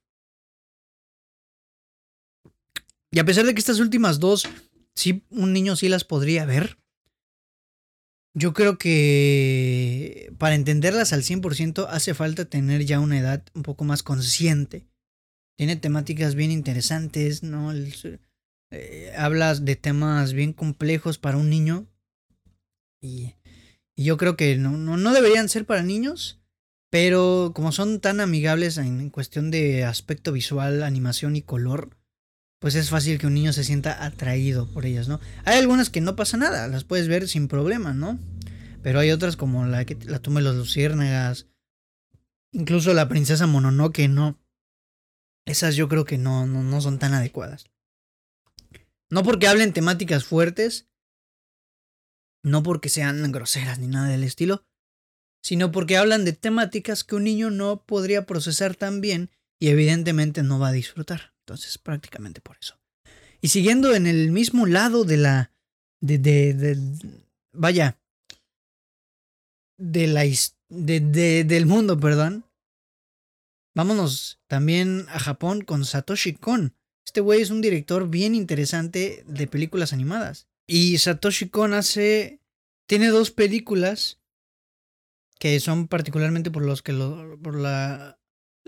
Y 3.11 3.19
a 3.19 3.25
pesar 3.25 3.45
de 3.45 3.53
que 3.53 3.59
estas 3.59 3.79
últimas 3.79 4.19
dos, 4.19 4.47
sí, 4.95 5.25
un 5.29 5.51
niño 5.51 5.75
sí 5.75 5.89
las 5.89 6.05
podría 6.05 6.45
ver. 6.45 6.77
Yo 8.33 8.53
creo 8.53 8.77
que 8.77 10.33
para 10.37 10.55
entenderlas 10.55 11.11
al 11.11 11.23
100% 11.23 11.87
hace 11.89 12.13
falta 12.13 12.45
tener 12.45 12.85
ya 12.85 13.01
una 13.01 13.19
edad 13.19 13.43
un 13.53 13.63
poco 13.63 13.83
más 13.83 14.03
consciente. 14.03 14.90
Tiene 15.61 15.75
temáticas 15.75 16.33
bien 16.33 16.49
interesantes, 16.49 17.43
¿no? 17.43 17.71
Eh, 18.71 19.13
hablas 19.15 19.63
de 19.63 19.75
temas 19.75 20.33
bien 20.33 20.53
complejos 20.53 21.19
para 21.19 21.37
un 21.37 21.51
niño. 21.51 21.85
Y, 22.99 23.35
yo 23.95 24.17
creo 24.17 24.35
que 24.35 24.57
no, 24.57 24.75
no, 24.75 25.13
deberían 25.13 25.49
ser 25.49 25.67
para 25.67 25.83
niños. 25.83 26.41
Pero 26.89 27.51
como 27.53 27.71
son 27.71 27.99
tan 27.99 28.21
amigables 28.21 28.79
en 28.79 29.11
cuestión 29.11 29.51
de 29.51 29.83
aspecto 29.83 30.31
visual, 30.31 30.81
animación 30.81 31.35
y 31.35 31.43
color, 31.43 31.95
pues 32.57 32.73
es 32.73 32.89
fácil 32.89 33.19
que 33.19 33.27
un 33.27 33.35
niño 33.35 33.53
se 33.53 33.63
sienta 33.63 34.03
atraído 34.03 34.65
por 34.65 34.87
ellas, 34.87 35.07
¿no? 35.07 35.19
Hay 35.45 35.59
algunas 35.59 35.91
que 35.91 36.01
no 36.01 36.15
pasa 36.15 36.37
nada, 36.37 36.67
las 36.69 36.85
puedes 36.85 37.07
ver 37.07 37.27
sin 37.27 37.47
problema, 37.47 37.93
¿no? 37.93 38.17
Pero 38.81 38.97
hay 38.97 39.11
otras 39.11 39.37
como 39.37 39.67
la 39.67 39.85
que 39.85 39.95
la 40.07 40.17
tumba 40.17 40.39
de 40.39 40.45
los 40.45 40.55
luciérnagas, 40.55 41.45
incluso 42.51 42.95
la 42.95 43.07
princesa 43.07 43.45
Mononoke, 43.45 44.09
no. 44.09 44.41
Esas 45.45 45.75
yo 45.75 45.89
creo 45.89 46.05
que 46.05 46.17
no, 46.17 46.45
no, 46.45 46.63
no 46.63 46.81
son 46.81 46.99
tan 46.99 47.13
adecuadas. 47.13 47.65
No 49.09 49.23
porque 49.23 49.47
hablen 49.47 49.73
temáticas 49.73 50.23
fuertes, 50.23 50.87
no 52.43 52.63
porque 52.63 52.89
sean 52.89 53.31
groseras 53.31 53.79
ni 53.79 53.87
nada 53.87 54.07
del 54.07 54.23
estilo, 54.23 54.65
sino 55.43 55.71
porque 55.71 55.97
hablan 55.97 56.25
de 56.25 56.33
temáticas 56.33 57.03
que 57.03 57.15
un 57.15 57.23
niño 57.23 57.49
no 57.49 57.83
podría 57.85 58.25
procesar 58.25 58.75
tan 58.75 59.01
bien 59.01 59.29
y 59.59 59.69
evidentemente 59.69 60.43
no 60.43 60.59
va 60.59 60.69
a 60.69 60.73
disfrutar. 60.73 61.33
Entonces, 61.39 61.77
prácticamente 61.77 62.41
por 62.41 62.57
eso. 62.61 62.79
Y 63.41 63.49
siguiendo 63.49 63.93
en 63.95 64.07
el 64.07 64.31
mismo 64.31 64.65
lado 64.65 65.03
de 65.03 65.17
la. 65.17 65.51
de. 66.01 66.17
de, 66.17 66.53
de 66.53 66.77
vaya. 67.51 67.99
de 69.77 70.07
la. 70.07 70.23
De, 70.69 71.43
del 71.43 71.65
mundo, 71.65 71.99
perdón. 71.99 72.45
Vámonos 73.73 74.39
también 74.47 75.05
a 75.09 75.19
Japón 75.19 75.61
con 75.61 75.85
Satoshi 75.85 76.33
Kon. 76.33 76.75
Este 77.05 77.21
güey 77.21 77.41
es 77.41 77.49
un 77.49 77.61
director 77.61 78.09
bien 78.09 78.35
interesante 78.35 79.23
de 79.27 79.47
películas 79.47 79.93
animadas. 79.93 80.47
Y 80.67 80.97
Satoshi 80.97 81.49
Kon 81.49 81.73
hace. 81.73 82.41
Tiene 82.87 83.07
dos 83.07 83.31
películas 83.31 84.19
que 85.39 85.59
son 85.59 85.87
particularmente 85.87 86.51
por 86.51 86.65
los 86.65 86.81
que 86.81 86.93
lo, 86.93 87.39
por 87.41 87.55
la, 87.55 88.19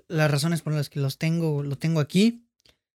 las 0.08 0.32
razones 0.32 0.62
por 0.62 0.74
las 0.74 0.90
que 0.90 1.00
los 1.00 1.18
tengo, 1.18 1.62
lo 1.62 1.78
tengo 1.78 2.00
aquí 2.00 2.44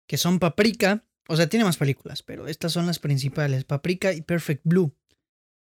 que 0.08 0.18
son 0.18 0.40
Paprika, 0.40 1.04
o 1.28 1.36
sea, 1.36 1.48
tiene 1.48 1.66
más 1.66 1.78
películas, 1.78 2.24
pero 2.24 2.48
estas 2.48 2.72
son 2.72 2.86
las 2.86 3.00
principales, 3.00 3.64
Paprika 3.64 4.14
y 4.14 4.22
Perfect 4.22 4.62
Blue. 4.64 4.96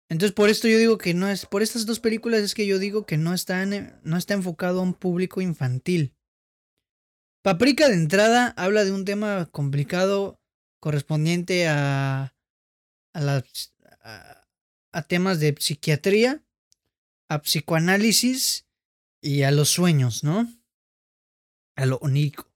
Entonces, 0.09 0.33
por 0.33 0.49
esto 0.49 0.67
yo 0.67 0.77
digo 0.77 0.97
que 0.97 1.13
no 1.13 1.27
es, 1.27 1.45
por 1.45 1.61
estas 1.61 1.85
dos 1.85 1.99
películas 1.99 2.41
es 2.41 2.53
que 2.53 2.65
yo 2.65 2.79
digo 2.79 3.05
que 3.05 3.17
no 3.17 3.33
está, 3.33 3.65
no 3.65 4.17
está 4.17 4.33
enfocado 4.33 4.79
a 4.79 4.83
un 4.83 4.93
público 4.93 5.41
infantil. 5.41 6.13
Paprika 7.47 7.87
de 7.87 7.95
entrada 7.95 8.53
habla 8.57 8.83
de 8.83 8.91
un 8.91 9.05
tema 9.05 9.47
complicado 9.53 10.37
correspondiente 10.81 11.69
a, 11.69 12.35
a, 13.13 13.43
a 14.91 15.01
temas 15.03 15.39
de 15.39 15.55
psiquiatría, 15.57 16.43
a 17.29 17.41
psicoanálisis 17.43 18.67
y 19.21 19.43
a 19.43 19.51
los 19.51 19.69
sueños, 19.69 20.25
¿no? 20.25 20.53
A 21.77 21.85
lo 21.85 21.99
onírico. 21.99 22.51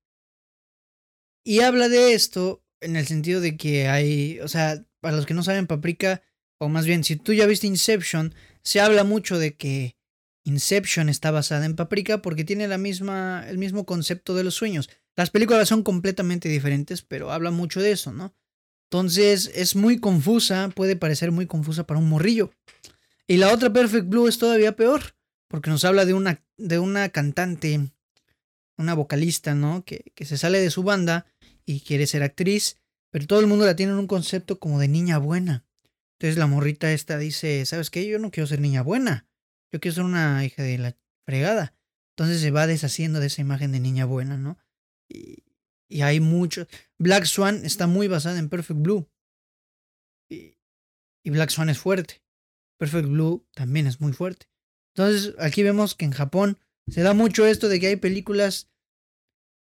Y 1.45 1.61
habla 1.61 1.87
de 1.87 2.11
esto 2.11 2.61
en 2.81 2.97
el 2.97 3.07
sentido 3.07 3.39
de 3.39 3.55
que 3.55 3.87
hay, 3.87 4.41
o 4.41 4.49
sea, 4.49 4.85
para 4.99 5.15
los 5.15 5.25
que 5.25 5.33
no 5.33 5.43
saben, 5.43 5.67
Paprika, 5.67 6.21
o 6.59 6.67
más 6.67 6.85
bien, 6.85 7.05
si 7.05 7.15
tú 7.15 7.31
ya 7.31 7.45
viste 7.45 7.65
Inception, 7.65 8.35
se 8.61 8.81
habla 8.81 9.05
mucho 9.05 9.39
de 9.39 9.55
que 9.55 9.95
Inception 10.43 11.09
está 11.09 11.31
basada 11.31 11.65
en 11.65 11.75
Paprika 11.75 12.21
porque 12.21 12.43
tiene 12.43 12.67
la 12.67 12.77
misma, 12.77 13.45
el 13.47 13.57
mismo 13.57 13.85
concepto 13.85 14.35
de 14.35 14.43
los 14.43 14.55
sueños. 14.55 14.89
Las 15.15 15.29
películas 15.29 15.67
son 15.67 15.83
completamente 15.83 16.49
diferentes, 16.49 17.01
pero 17.01 17.31
habla 17.31 17.51
mucho 17.51 17.81
de 17.81 17.91
eso, 17.91 18.11
¿no? 18.11 18.33
Entonces 18.89 19.51
es 19.53 19.75
muy 19.75 19.99
confusa, 19.99 20.69
puede 20.75 20.95
parecer 20.95 21.31
muy 21.31 21.47
confusa 21.47 21.85
para 21.85 21.99
un 21.99 22.09
morrillo. 22.09 22.51
Y 23.27 23.37
la 23.37 23.53
otra 23.53 23.71
Perfect 23.71 24.07
Blue 24.07 24.27
es 24.27 24.37
todavía 24.37 24.75
peor, 24.75 25.15
porque 25.47 25.69
nos 25.69 25.85
habla 25.85 26.05
de 26.05 26.13
una, 26.13 26.43
de 26.57 26.79
una 26.79 27.09
cantante 27.09 27.91
una 28.77 28.93
vocalista, 28.95 29.53
¿no? 29.55 29.85
Que, 29.85 30.11
que 30.15 30.25
se 30.25 30.37
sale 30.37 30.59
de 30.59 30.71
su 30.71 30.83
banda 30.83 31.25
y 31.65 31.81
quiere 31.81 32.07
ser 32.07 32.23
actriz, 32.23 32.77
pero 33.11 33.27
todo 33.27 33.39
el 33.39 33.47
mundo 33.47 33.65
la 33.65 33.75
tiene 33.75 33.93
en 33.93 33.99
un 33.99 34.07
concepto 34.07 34.59
como 34.59 34.79
de 34.79 34.87
niña 34.87 35.17
buena. 35.19 35.65
Entonces 36.13 36.37
la 36.37 36.47
morrita 36.47 36.91
esta 36.91 37.17
dice, 37.17 37.65
¿sabes 37.65 37.89
qué? 37.89 38.07
Yo 38.07 38.19
no 38.19 38.31
quiero 38.31 38.47
ser 38.47 38.59
niña 38.59 38.81
buena, 38.81 39.27
yo 39.71 39.79
quiero 39.79 39.95
ser 39.95 40.03
una 40.03 40.43
hija 40.45 40.63
de 40.63 40.77
la 40.77 40.97
fregada. 41.25 41.73
Entonces 42.15 42.41
se 42.41 42.51
va 42.51 42.67
deshaciendo 42.67 43.19
de 43.19 43.27
esa 43.27 43.41
imagen 43.41 43.71
de 43.71 43.79
niña 43.79 44.05
buena, 44.05 44.37
¿no? 44.37 44.57
Y, 45.09 45.43
y 45.87 46.01
hay 46.01 46.19
mucho. 46.19 46.67
Black 46.97 47.25
Swan 47.25 47.65
está 47.65 47.87
muy 47.87 48.07
basada 48.07 48.39
en 48.39 48.49
Perfect 48.49 48.81
Blue. 48.81 49.09
Y, 50.29 50.57
y 51.23 51.29
Black 51.29 51.49
Swan 51.49 51.69
es 51.69 51.79
fuerte. 51.79 52.21
Perfect 52.77 53.07
Blue 53.07 53.47
también 53.53 53.87
es 53.87 54.01
muy 54.01 54.13
fuerte. 54.13 54.47
Entonces 54.95 55.35
aquí 55.39 55.63
vemos 55.63 55.95
que 55.95 56.05
en 56.05 56.11
Japón 56.11 56.59
se 56.87 57.01
da 57.01 57.13
mucho 57.13 57.45
esto 57.45 57.69
de 57.69 57.79
que 57.79 57.87
hay 57.87 57.95
películas 57.95 58.69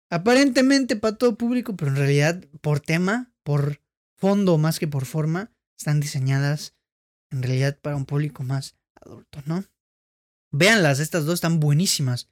aparentemente 0.10 0.96
para 0.96 1.18
todo 1.18 1.38
público, 1.38 1.76
pero 1.76 1.92
en 1.92 1.98
realidad 1.98 2.44
por 2.62 2.80
tema, 2.80 3.34
por 3.44 3.82
fondo 4.16 4.58
más 4.58 4.80
que 4.80 4.88
por 4.88 5.06
forma, 5.06 5.52
están 5.78 6.00
diseñadas 6.00 6.76
en 7.32 7.44
realidad 7.44 7.80
para 7.82 7.96
un 7.96 8.06
público 8.06 8.44
más 8.44 8.78
adulto, 8.96 9.42
¿no? 9.46 9.63
Véanlas, 10.54 11.00
estas 11.00 11.26
dos 11.26 11.36
están 11.36 11.60
buenísimas. 11.60 12.30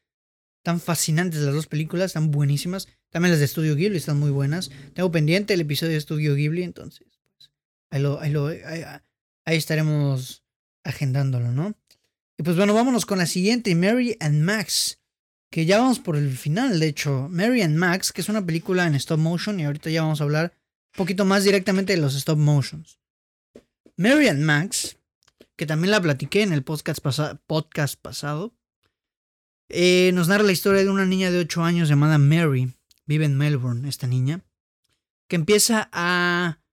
Están 0.59 0.79
fascinantes 0.79 1.41
las 1.41 1.55
dos 1.55 1.65
películas, 1.65 2.05
están 2.05 2.29
buenísimas. 2.29 2.87
También 3.09 3.31
las 3.31 3.39
de 3.39 3.47
Studio 3.47 3.75
Ghibli 3.75 3.97
están 3.97 4.19
muy 4.19 4.29
buenas. 4.29 4.69
Tengo 4.93 5.11
pendiente 5.11 5.55
el 5.55 5.61
episodio 5.61 5.93
de 5.93 6.01
Studio 6.01 6.35
Ghibli, 6.35 6.61
entonces, 6.61 7.07
pues, 7.35 7.49
ahí, 7.89 7.99
lo, 7.99 8.19
ahí, 8.19 8.31
lo, 8.31 8.45
ahí 8.47 9.57
estaremos 9.57 10.43
agendándolo, 10.83 11.51
¿no? 11.51 11.73
Y 12.37 12.43
pues 12.43 12.55
bueno, 12.55 12.75
vámonos 12.75 13.07
con 13.07 13.17
la 13.17 13.25
siguiente, 13.25 13.73
Mary 13.73 14.17
and 14.19 14.43
Max. 14.43 14.99
Que 15.49 15.65
ya 15.65 15.79
vamos 15.79 15.99
por 15.99 16.15
el 16.15 16.37
final, 16.37 16.79
de 16.79 16.87
hecho. 16.87 17.27
Mary 17.29 17.63
and 17.63 17.75
Max, 17.75 18.13
que 18.13 18.21
es 18.21 18.29
una 18.29 18.45
película 18.45 18.85
en 18.85 18.93
stop 18.95 19.19
motion. 19.19 19.59
Y 19.59 19.65
ahorita 19.65 19.89
ya 19.89 20.03
vamos 20.03 20.21
a 20.21 20.25
hablar 20.25 20.53
un 20.93 20.97
poquito 20.97 21.25
más 21.25 21.43
directamente 21.43 21.93
de 21.93 22.01
los 22.01 22.15
stop 22.15 22.37
motions. 22.37 22.99
Mary 23.97 24.27
and 24.27 24.43
Max, 24.43 24.97
que 25.61 25.67
también 25.67 25.91
la 25.91 26.01
platiqué 26.01 26.41
en 26.41 26.53
el 26.53 26.63
podcast, 26.63 27.05
podcast 27.45 28.01
pasado. 28.01 28.57
Eh, 29.69 30.09
nos 30.15 30.27
narra 30.27 30.43
la 30.43 30.53
historia 30.53 30.81
de 30.81 30.89
una 30.89 31.05
niña 31.05 31.29
de 31.29 31.37
8 31.37 31.63
años 31.63 31.87
llamada 31.87 32.17
Mary. 32.17 32.73
Vive 33.05 33.25
en 33.25 33.37
Melbourne, 33.37 33.87
esta 33.87 34.07
niña. 34.07 34.43
Que 35.29 35.35
empieza 35.35 35.87
a, 35.93 36.63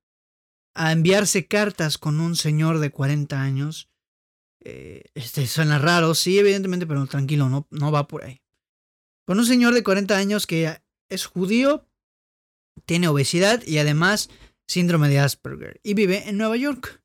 a 0.73 0.93
enviarse 0.93 1.47
cartas 1.47 1.99
con 1.99 2.19
un 2.19 2.35
señor 2.35 2.79
de 2.79 2.89
40 2.89 3.39
años 3.39 3.91
eh, 4.65 5.03
este, 5.13 5.47
suena 5.47 5.79
raro, 5.79 6.15
sí, 6.15 6.39
evidentemente, 6.39 6.87
pero 6.87 7.07
tranquilo, 7.07 7.51
no, 7.51 7.69
no 7.71 7.93
va 7.93 8.09
por 8.09 8.25
ahí. 8.25 8.41
Con 9.27 9.39
un 9.39 9.45
señor 9.45 9.75
de 9.75 9.83
40 9.83 10.17
años 10.17 10.47
que 10.47 10.81
es 11.11 11.27
judío, 11.27 11.87
tiene 12.87 13.09
obesidad 13.09 13.63
y 13.67 13.77
además 13.77 14.31
síndrome 14.67 15.11
de 15.11 15.19
Asperger 15.19 15.79
y 15.83 15.93
vive 15.93 16.27
en 16.27 16.39
Nueva 16.39 16.57
York. 16.57 17.03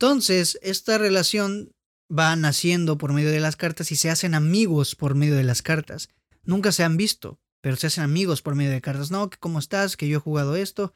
Entonces, 0.00 0.58
esta 0.62 0.96
relación 0.96 1.74
va 2.10 2.34
naciendo 2.34 2.96
por 2.96 3.12
medio 3.12 3.30
de 3.30 3.38
las 3.38 3.56
cartas 3.56 3.92
y 3.92 3.96
se 3.96 4.08
hacen 4.08 4.32
amigos 4.32 4.94
por 4.94 5.14
medio 5.14 5.36
de 5.36 5.44
las 5.44 5.60
cartas. 5.60 6.08
Nunca 6.42 6.72
se 6.72 6.84
han 6.84 6.96
visto, 6.96 7.38
pero 7.60 7.76
se 7.76 7.88
hacen 7.88 8.04
amigos 8.04 8.40
por 8.40 8.54
medio 8.54 8.70
de 8.70 8.80
cartas. 8.80 9.10
No, 9.10 9.28
que 9.28 9.36
cómo 9.36 9.58
estás, 9.58 9.98
que 9.98 10.08
yo 10.08 10.16
he 10.16 10.20
jugado 10.20 10.56
esto, 10.56 10.94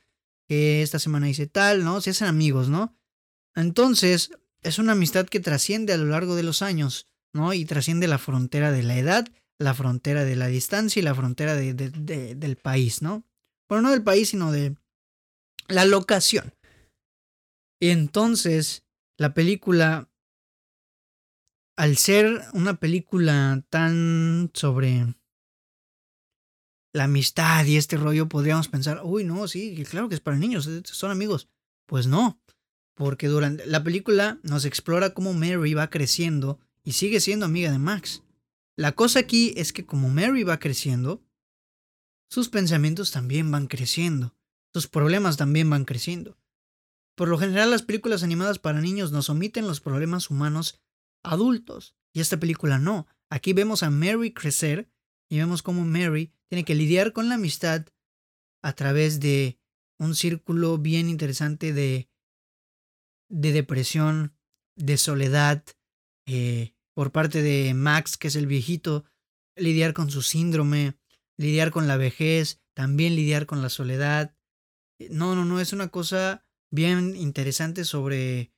que 0.48 0.80
esta 0.80 0.98
semana 0.98 1.28
hice 1.28 1.46
tal, 1.46 1.84
¿no? 1.84 2.00
Se 2.00 2.10
hacen 2.10 2.28
amigos, 2.28 2.70
¿no? 2.70 2.96
Entonces, 3.54 4.30
es 4.62 4.78
una 4.78 4.92
amistad 4.92 5.26
que 5.26 5.38
trasciende 5.38 5.92
a 5.92 5.98
lo 5.98 6.06
largo 6.06 6.34
de 6.34 6.44
los 6.44 6.62
años, 6.62 7.06
¿no? 7.34 7.52
Y 7.52 7.66
trasciende 7.66 8.08
la 8.08 8.16
frontera 8.16 8.72
de 8.72 8.84
la 8.84 8.96
edad, 8.96 9.28
la 9.58 9.74
frontera 9.74 10.24
de 10.24 10.36
la 10.36 10.46
distancia 10.46 11.00
y 11.00 11.02
la 11.02 11.14
frontera 11.14 11.54
de, 11.56 11.74
del 11.74 12.56
país, 12.56 13.02
¿no? 13.02 13.22
Bueno, 13.68 13.82
no 13.82 13.90
del 13.90 14.02
país, 14.02 14.30
sino 14.30 14.50
de 14.50 14.78
la 15.68 15.84
locación. 15.84 16.54
Y 17.78 17.90
entonces, 17.90 18.83
la 19.18 19.34
película, 19.34 20.10
al 21.76 21.96
ser 21.96 22.42
una 22.52 22.78
película 22.78 23.64
tan 23.70 24.50
sobre 24.54 25.14
la 26.92 27.04
amistad 27.04 27.64
y 27.66 27.76
este 27.76 27.96
rollo, 27.96 28.28
podríamos 28.28 28.68
pensar, 28.68 29.00
uy, 29.02 29.24
no, 29.24 29.48
sí, 29.48 29.82
claro 29.88 30.08
que 30.08 30.14
es 30.14 30.20
para 30.20 30.36
niños, 30.36 30.68
son 30.84 31.10
amigos. 31.10 31.48
Pues 31.86 32.06
no, 32.06 32.40
porque 32.94 33.26
durante 33.28 33.66
la 33.66 33.82
película 33.82 34.38
nos 34.42 34.64
explora 34.64 35.12
cómo 35.12 35.34
Mary 35.34 35.74
va 35.74 35.90
creciendo 35.90 36.60
y 36.84 36.92
sigue 36.92 37.20
siendo 37.20 37.46
amiga 37.46 37.70
de 37.70 37.78
Max. 37.78 38.22
La 38.76 38.92
cosa 38.92 39.20
aquí 39.20 39.52
es 39.56 39.72
que 39.72 39.86
como 39.86 40.08
Mary 40.08 40.44
va 40.44 40.58
creciendo, 40.58 41.22
sus 42.30 42.48
pensamientos 42.48 43.10
también 43.10 43.50
van 43.50 43.66
creciendo. 43.66 44.34
tus 44.72 44.88
problemas 44.88 45.36
también 45.36 45.70
van 45.70 45.84
creciendo. 45.84 46.36
Por 47.14 47.28
lo 47.28 47.38
general 47.38 47.70
las 47.70 47.82
películas 47.82 48.22
animadas 48.22 48.58
para 48.58 48.80
niños 48.80 49.12
nos 49.12 49.30
omiten 49.30 49.66
los 49.66 49.80
problemas 49.80 50.30
humanos 50.30 50.80
adultos, 51.22 51.96
y 52.12 52.20
esta 52.20 52.38
película 52.38 52.78
no. 52.78 53.06
Aquí 53.30 53.52
vemos 53.52 53.82
a 53.82 53.90
Mary 53.90 54.32
crecer 54.32 54.90
y 55.28 55.38
vemos 55.38 55.62
cómo 55.62 55.84
Mary 55.84 56.32
tiene 56.48 56.64
que 56.64 56.74
lidiar 56.74 57.12
con 57.12 57.28
la 57.28 57.34
amistad 57.34 57.86
a 58.62 58.72
través 58.74 59.20
de 59.20 59.58
un 59.98 60.14
círculo 60.14 60.78
bien 60.78 61.08
interesante 61.08 61.72
de, 61.72 62.08
de 63.28 63.52
depresión, 63.52 64.36
de 64.76 64.96
soledad, 64.96 65.64
eh, 66.26 66.74
por 66.94 67.12
parte 67.12 67.42
de 67.42 67.74
Max, 67.74 68.16
que 68.16 68.28
es 68.28 68.36
el 68.36 68.46
viejito, 68.46 69.04
lidiar 69.56 69.92
con 69.92 70.10
su 70.10 70.22
síndrome, 70.22 70.96
lidiar 71.36 71.70
con 71.70 71.88
la 71.88 71.96
vejez, 71.96 72.62
también 72.74 73.16
lidiar 73.16 73.46
con 73.46 73.62
la 73.62 73.68
soledad. 73.68 74.36
No, 75.10 75.34
no, 75.34 75.44
no, 75.44 75.60
es 75.60 75.72
una 75.72 75.88
cosa 75.88 76.43
bien 76.74 77.14
interesante 77.16 77.84
sobre 77.84 78.52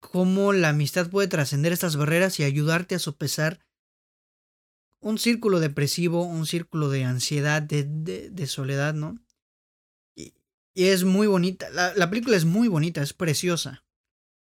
cómo 0.00 0.52
la 0.52 0.68
amistad 0.68 1.08
puede 1.08 1.28
trascender 1.28 1.72
estas 1.72 1.96
barreras 1.96 2.38
y 2.38 2.44
ayudarte 2.44 2.94
a 2.94 2.98
sopesar 2.98 3.60
un 5.00 5.18
círculo 5.18 5.60
depresivo, 5.60 6.24
un 6.24 6.46
círculo 6.46 6.88
de 6.90 7.04
ansiedad, 7.04 7.62
de, 7.62 7.84
de, 7.84 8.46
soledad, 8.46 8.94
¿no? 8.94 9.18
Y, 10.16 10.34
es 10.74 11.04
muy 11.04 11.26
bonita, 11.26 11.68
la, 11.70 11.94
la 11.94 12.08
película 12.10 12.36
es 12.36 12.44
muy 12.44 12.68
bonita, 12.68 13.02
es 13.02 13.12
preciosa, 13.12 13.84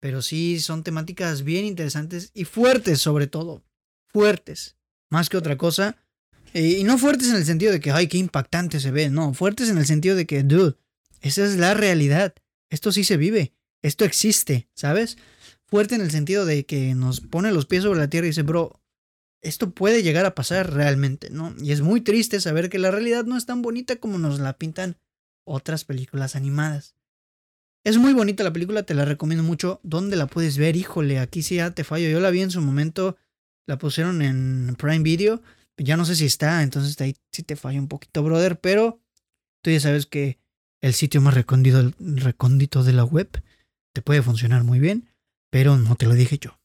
pero 0.00 0.22
sí 0.22 0.60
son 0.60 0.82
temáticas 0.82 1.42
bien 1.42 1.64
interesantes 1.64 2.30
y 2.34 2.44
fuertes 2.44 3.00
sobre 3.00 3.26
todo, 3.26 3.64
fuertes, 4.08 4.76
más 5.10 5.28
que 5.28 5.36
otra 5.36 5.56
cosa. 5.56 5.96
Y 6.54 6.82
no 6.84 6.96
fuertes 6.96 7.28
en 7.28 7.36
el 7.36 7.44
sentido 7.44 7.72
de 7.72 7.80
que, 7.80 7.90
ay, 7.90 8.08
qué 8.08 8.16
impactante 8.16 8.80
se 8.80 8.90
ve, 8.90 9.10
no, 9.10 9.34
fuertes 9.34 9.68
en 9.68 9.78
el 9.78 9.86
sentido 9.86 10.16
de 10.16 10.26
que, 10.26 10.42
dude, 10.42 10.76
esa 11.20 11.44
es 11.44 11.56
la 11.56 11.74
realidad, 11.74 12.34
esto 12.70 12.92
sí 12.92 13.04
se 13.04 13.16
vive, 13.16 13.54
esto 13.82 14.04
existe, 14.04 14.68
¿sabes? 14.74 15.18
Fuerte 15.66 15.94
en 15.94 16.00
el 16.00 16.10
sentido 16.10 16.46
de 16.46 16.66
que 16.66 16.94
nos 16.94 17.20
pone 17.20 17.52
los 17.52 17.66
pies 17.66 17.82
sobre 17.82 18.00
la 18.00 18.08
tierra 18.08 18.26
y 18.26 18.30
dice, 18.30 18.42
bro, 18.42 18.80
esto 19.42 19.70
puede 19.70 20.02
llegar 20.02 20.26
a 20.26 20.34
pasar 20.34 20.72
realmente, 20.72 21.30
¿no? 21.30 21.54
Y 21.60 21.72
es 21.72 21.80
muy 21.80 22.00
triste 22.00 22.40
saber 22.40 22.70
que 22.70 22.78
la 22.78 22.90
realidad 22.90 23.24
no 23.24 23.36
es 23.36 23.46
tan 23.46 23.62
bonita 23.62 23.96
como 23.96 24.18
nos 24.18 24.40
la 24.40 24.58
pintan 24.58 24.96
otras 25.44 25.84
películas 25.84 26.36
animadas. 26.36 26.96
Es 27.84 27.96
muy 27.96 28.12
bonita 28.12 28.44
la 28.44 28.52
película, 28.52 28.82
te 28.82 28.94
la 28.94 29.04
recomiendo 29.04 29.44
mucho. 29.44 29.80
¿Dónde 29.82 30.16
la 30.16 30.26
puedes 30.26 30.58
ver? 30.58 30.76
Híjole, 30.76 31.18
aquí 31.18 31.42
sí 31.42 31.56
ya 31.56 31.70
te 31.70 31.84
fallo. 31.84 32.08
Yo 32.08 32.20
la 32.20 32.30
vi 32.30 32.42
en 32.42 32.50
su 32.50 32.60
momento, 32.60 33.16
la 33.66 33.78
pusieron 33.78 34.20
en 34.20 34.74
Prime 34.76 35.00
Video. 35.00 35.42
Ya 35.76 35.96
no 35.96 36.04
sé 36.04 36.16
si 36.16 36.26
está, 36.26 36.62
entonces 36.62 37.00
ahí 37.00 37.16
sí 37.30 37.44
te 37.44 37.56
fallo 37.56 37.78
un 37.78 37.88
poquito, 37.88 38.22
brother. 38.22 38.60
Pero 38.60 39.00
tú 39.62 39.70
ya 39.70 39.80
sabes 39.80 40.06
que 40.06 40.38
el 40.80 40.94
sitio 40.94 41.20
más 41.20 41.34
recóndito, 41.34 41.92
recóndito 41.98 42.84
de 42.84 42.92
la 42.92 43.04
web 43.04 43.42
te 43.94 44.02
puede 44.02 44.22
funcionar 44.22 44.64
muy 44.64 44.78
bien, 44.78 45.08
pero 45.50 45.76
no 45.76 45.96
te 45.96 46.06
lo 46.06 46.14
dije 46.14 46.38
yo. 46.38 46.60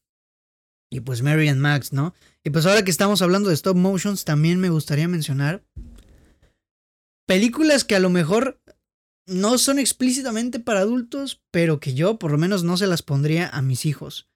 Y 0.90 1.00
pues 1.00 1.22
Mary 1.22 1.48
and 1.48 1.60
Max, 1.60 1.92
¿no? 1.92 2.14
Y 2.44 2.50
pues 2.50 2.66
ahora 2.66 2.84
que 2.84 2.90
estamos 2.90 3.22
hablando 3.22 3.48
de 3.48 3.54
stop 3.54 3.76
motions, 3.76 4.24
también 4.24 4.60
me 4.60 4.70
gustaría 4.70 5.08
mencionar 5.08 5.64
películas 7.26 7.84
que 7.84 7.96
a 7.96 8.00
lo 8.00 8.10
mejor 8.10 8.60
no 9.26 9.58
son 9.58 9.78
explícitamente 9.78 10.60
para 10.60 10.80
adultos, 10.80 11.42
pero 11.50 11.80
que 11.80 11.94
yo 11.94 12.18
por 12.18 12.30
lo 12.30 12.38
menos 12.38 12.62
no 12.62 12.76
se 12.76 12.86
las 12.86 13.02
pondría 13.02 13.48
a 13.48 13.62
mis 13.62 13.86
hijos. 13.86 14.28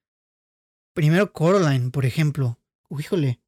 Primero 0.94 1.32
Coraline, 1.32 1.90
por 1.90 2.06
ejemplo. 2.06 2.58
híjole. 2.90 3.40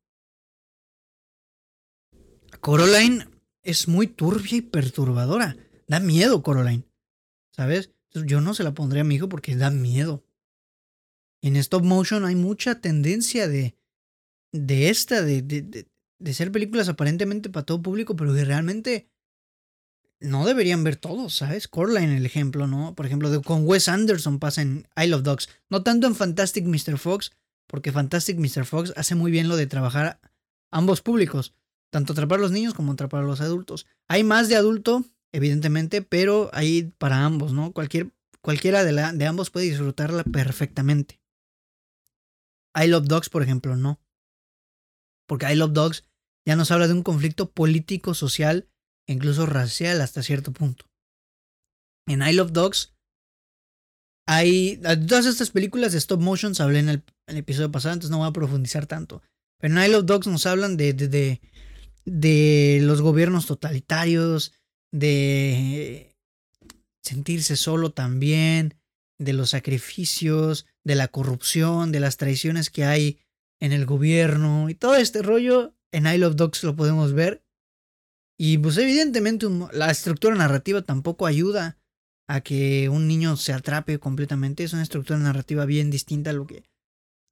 Coraline 2.60 3.26
es 3.62 3.88
muy 3.88 4.06
turbia 4.06 4.58
y 4.58 4.62
perturbadora. 4.62 5.56
Da 5.90 5.98
miedo 5.98 6.44
Coraline. 6.44 6.84
¿Sabes? 7.50 7.90
Yo 8.12 8.40
no 8.40 8.54
se 8.54 8.62
la 8.62 8.74
pondría 8.74 9.02
a 9.02 9.04
mi 9.04 9.16
hijo 9.16 9.28
porque 9.28 9.56
da 9.56 9.72
miedo. 9.72 10.24
En 11.42 11.56
stop 11.56 11.82
motion 11.82 12.24
hay 12.24 12.36
mucha 12.36 12.80
tendencia 12.80 13.48
de, 13.48 13.74
de 14.52 14.88
esta, 14.88 15.20
de, 15.22 15.42
de, 15.42 15.88
de, 16.20 16.34
ser 16.34 16.52
películas 16.52 16.88
aparentemente 16.88 17.50
para 17.50 17.66
todo 17.66 17.82
público, 17.82 18.14
pero 18.14 18.32
que 18.32 18.44
realmente 18.44 19.10
no 20.20 20.46
deberían 20.46 20.84
ver 20.84 20.94
todos, 20.94 21.34
¿sabes? 21.34 21.66
Coraline, 21.66 22.18
el 22.18 22.26
ejemplo, 22.26 22.68
¿no? 22.68 22.94
Por 22.94 23.06
ejemplo, 23.06 23.28
de, 23.28 23.42
con 23.42 23.66
Wes 23.66 23.88
Anderson 23.88 24.38
pasa 24.38 24.62
en 24.62 24.86
Isle 24.96 25.14
of 25.16 25.22
Dogs. 25.24 25.48
No 25.70 25.82
tanto 25.82 26.06
en 26.06 26.14
Fantastic 26.14 26.66
Mr. 26.66 26.98
Fox, 26.98 27.32
porque 27.66 27.90
Fantastic 27.90 28.38
Mr. 28.38 28.64
Fox 28.64 28.92
hace 28.94 29.16
muy 29.16 29.32
bien 29.32 29.48
lo 29.48 29.56
de 29.56 29.66
trabajar 29.66 30.20
ambos 30.70 31.00
públicos, 31.00 31.52
tanto 31.90 32.12
atrapar 32.12 32.38
a 32.38 32.42
los 32.42 32.52
niños 32.52 32.74
como 32.74 32.92
atrapar 32.92 33.24
a 33.24 33.26
los 33.26 33.40
adultos. 33.40 33.86
Hay 34.06 34.22
más 34.22 34.48
de 34.48 34.54
adulto, 34.54 35.04
evidentemente, 35.32 36.02
pero 36.02 36.50
hay 36.52 36.92
para 36.98 37.24
ambos, 37.24 37.52
¿no? 37.52 37.72
Cualquier, 37.72 38.12
cualquiera 38.40 38.84
de, 38.84 38.92
la, 38.92 39.12
de 39.12 39.26
ambos 39.26 39.50
puede 39.50 39.66
disfrutarla 39.66 40.24
perfectamente. 40.24 41.20
I 42.74 42.86
Love 42.86 43.06
Dogs, 43.06 43.28
por 43.28 43.42
ejemplo, 43.42 43.76
no. 43.76 44.00
Porque 45.26 45.52
I 45.52 45.56
Love 45.56 45.72
Dogs 45.72 46.04
ya 46.46 46.56
nos 46.56 46.70
habla 46.70 46.88
de 46.88 46.94
un 46.94 47.02
conflicto 47.02 47.50
político, 47.50 48.14
social 48.14 48.68
e 49.06 49.12
incluso 49.12 49.46
racial 49.46 50.00
hasta 50.00 50.22
cierto 50.22 50.52
punto. 50.52 50.86
En 52.06 52.22
I 52.22 52.32
Love 52.32 52.52
Dogs 52.52 52.94
hay... 54.26 54.80
Todas 55.08 55.26
estas 55.26 55.50
películas 55.50 55.92
de 55.92 55.98
stop 55.98 56.20
motion 56.20 56.52
hablé 56.58 56.80
en 56.80 56.88
el, 56.88 57.04
episodio 57.26 57.70
pasado, 57.70 57.94
entonces 57.94 58.10
no 58.10 58.18
voy 58.18 58.28
a 58.28 58.32
profundizar 58.32 58.86
tanto. 58.86 59.22
Pero 59.58 59.74
en 59.74 59.84
I 59.84 59.88
Love 59.88 60.06
Dogs 60.06 60.26
nos 60.26 60.46
hablan 60.46 60.76
de, 60.76 60.92
de, 60.92 61.40
de 62.04 62.80
los 62.82 63.02
gobiernos 63.02 63.46
totalitarios, 63.46 64.52
de 64.92 66.16
sentirse 67.02 67.56
solo 67.56 67.92
también, 67.92 68.74
de 69.18 69.32
los 69.32 69.50
sacrificios, 69.50 70.66
de 70.84 70.94
la 70.94 71.08
corrupción, 71.08 71.92
de 71.92 72.00
las 72.00 72.16
traiciones 72.16 72.70
que 72.70 72.84
hay 72.84 73.20
en 73.60 73.72
el 73.72 73.84
gobierno 73.86 74.70
y 74.70 74.74
todo 74.74 74.96
este 74.96 75.22
rollo 75.22 75.74
en 75.92 76.06
I 76.06 76.18
Love 76.18 76.36
Dogs 76.36 76.64
lo 76.64 76.76
podemos 76.76 77.12
ver. 77.12 77.44
Y 78.38 78.56
pues 78.58 78.78
evidentemente 78.78 79.46
la 79.72 79.90
estructura 79.90 80.34
narrativa 80.34 80.80
tampoco 80.80 81.26
ayuda 81.26 81.78
a 82.26 82.40
que 82.40 82.88
un 82.88 83.06
niño 83.06 83.36
se 83.36 83.52
atrape 83.52 83.98
completamente. 83.98 84.64
Es 84.64 84.72
una 84.72 84.82
estructura 84.82 85.18
narrativa 85.18 85.66
bien 85.66 85.90
distinta 85.90 86.30
a 86.30 86.32
lo 86.32 86.46
que 86.46 86.64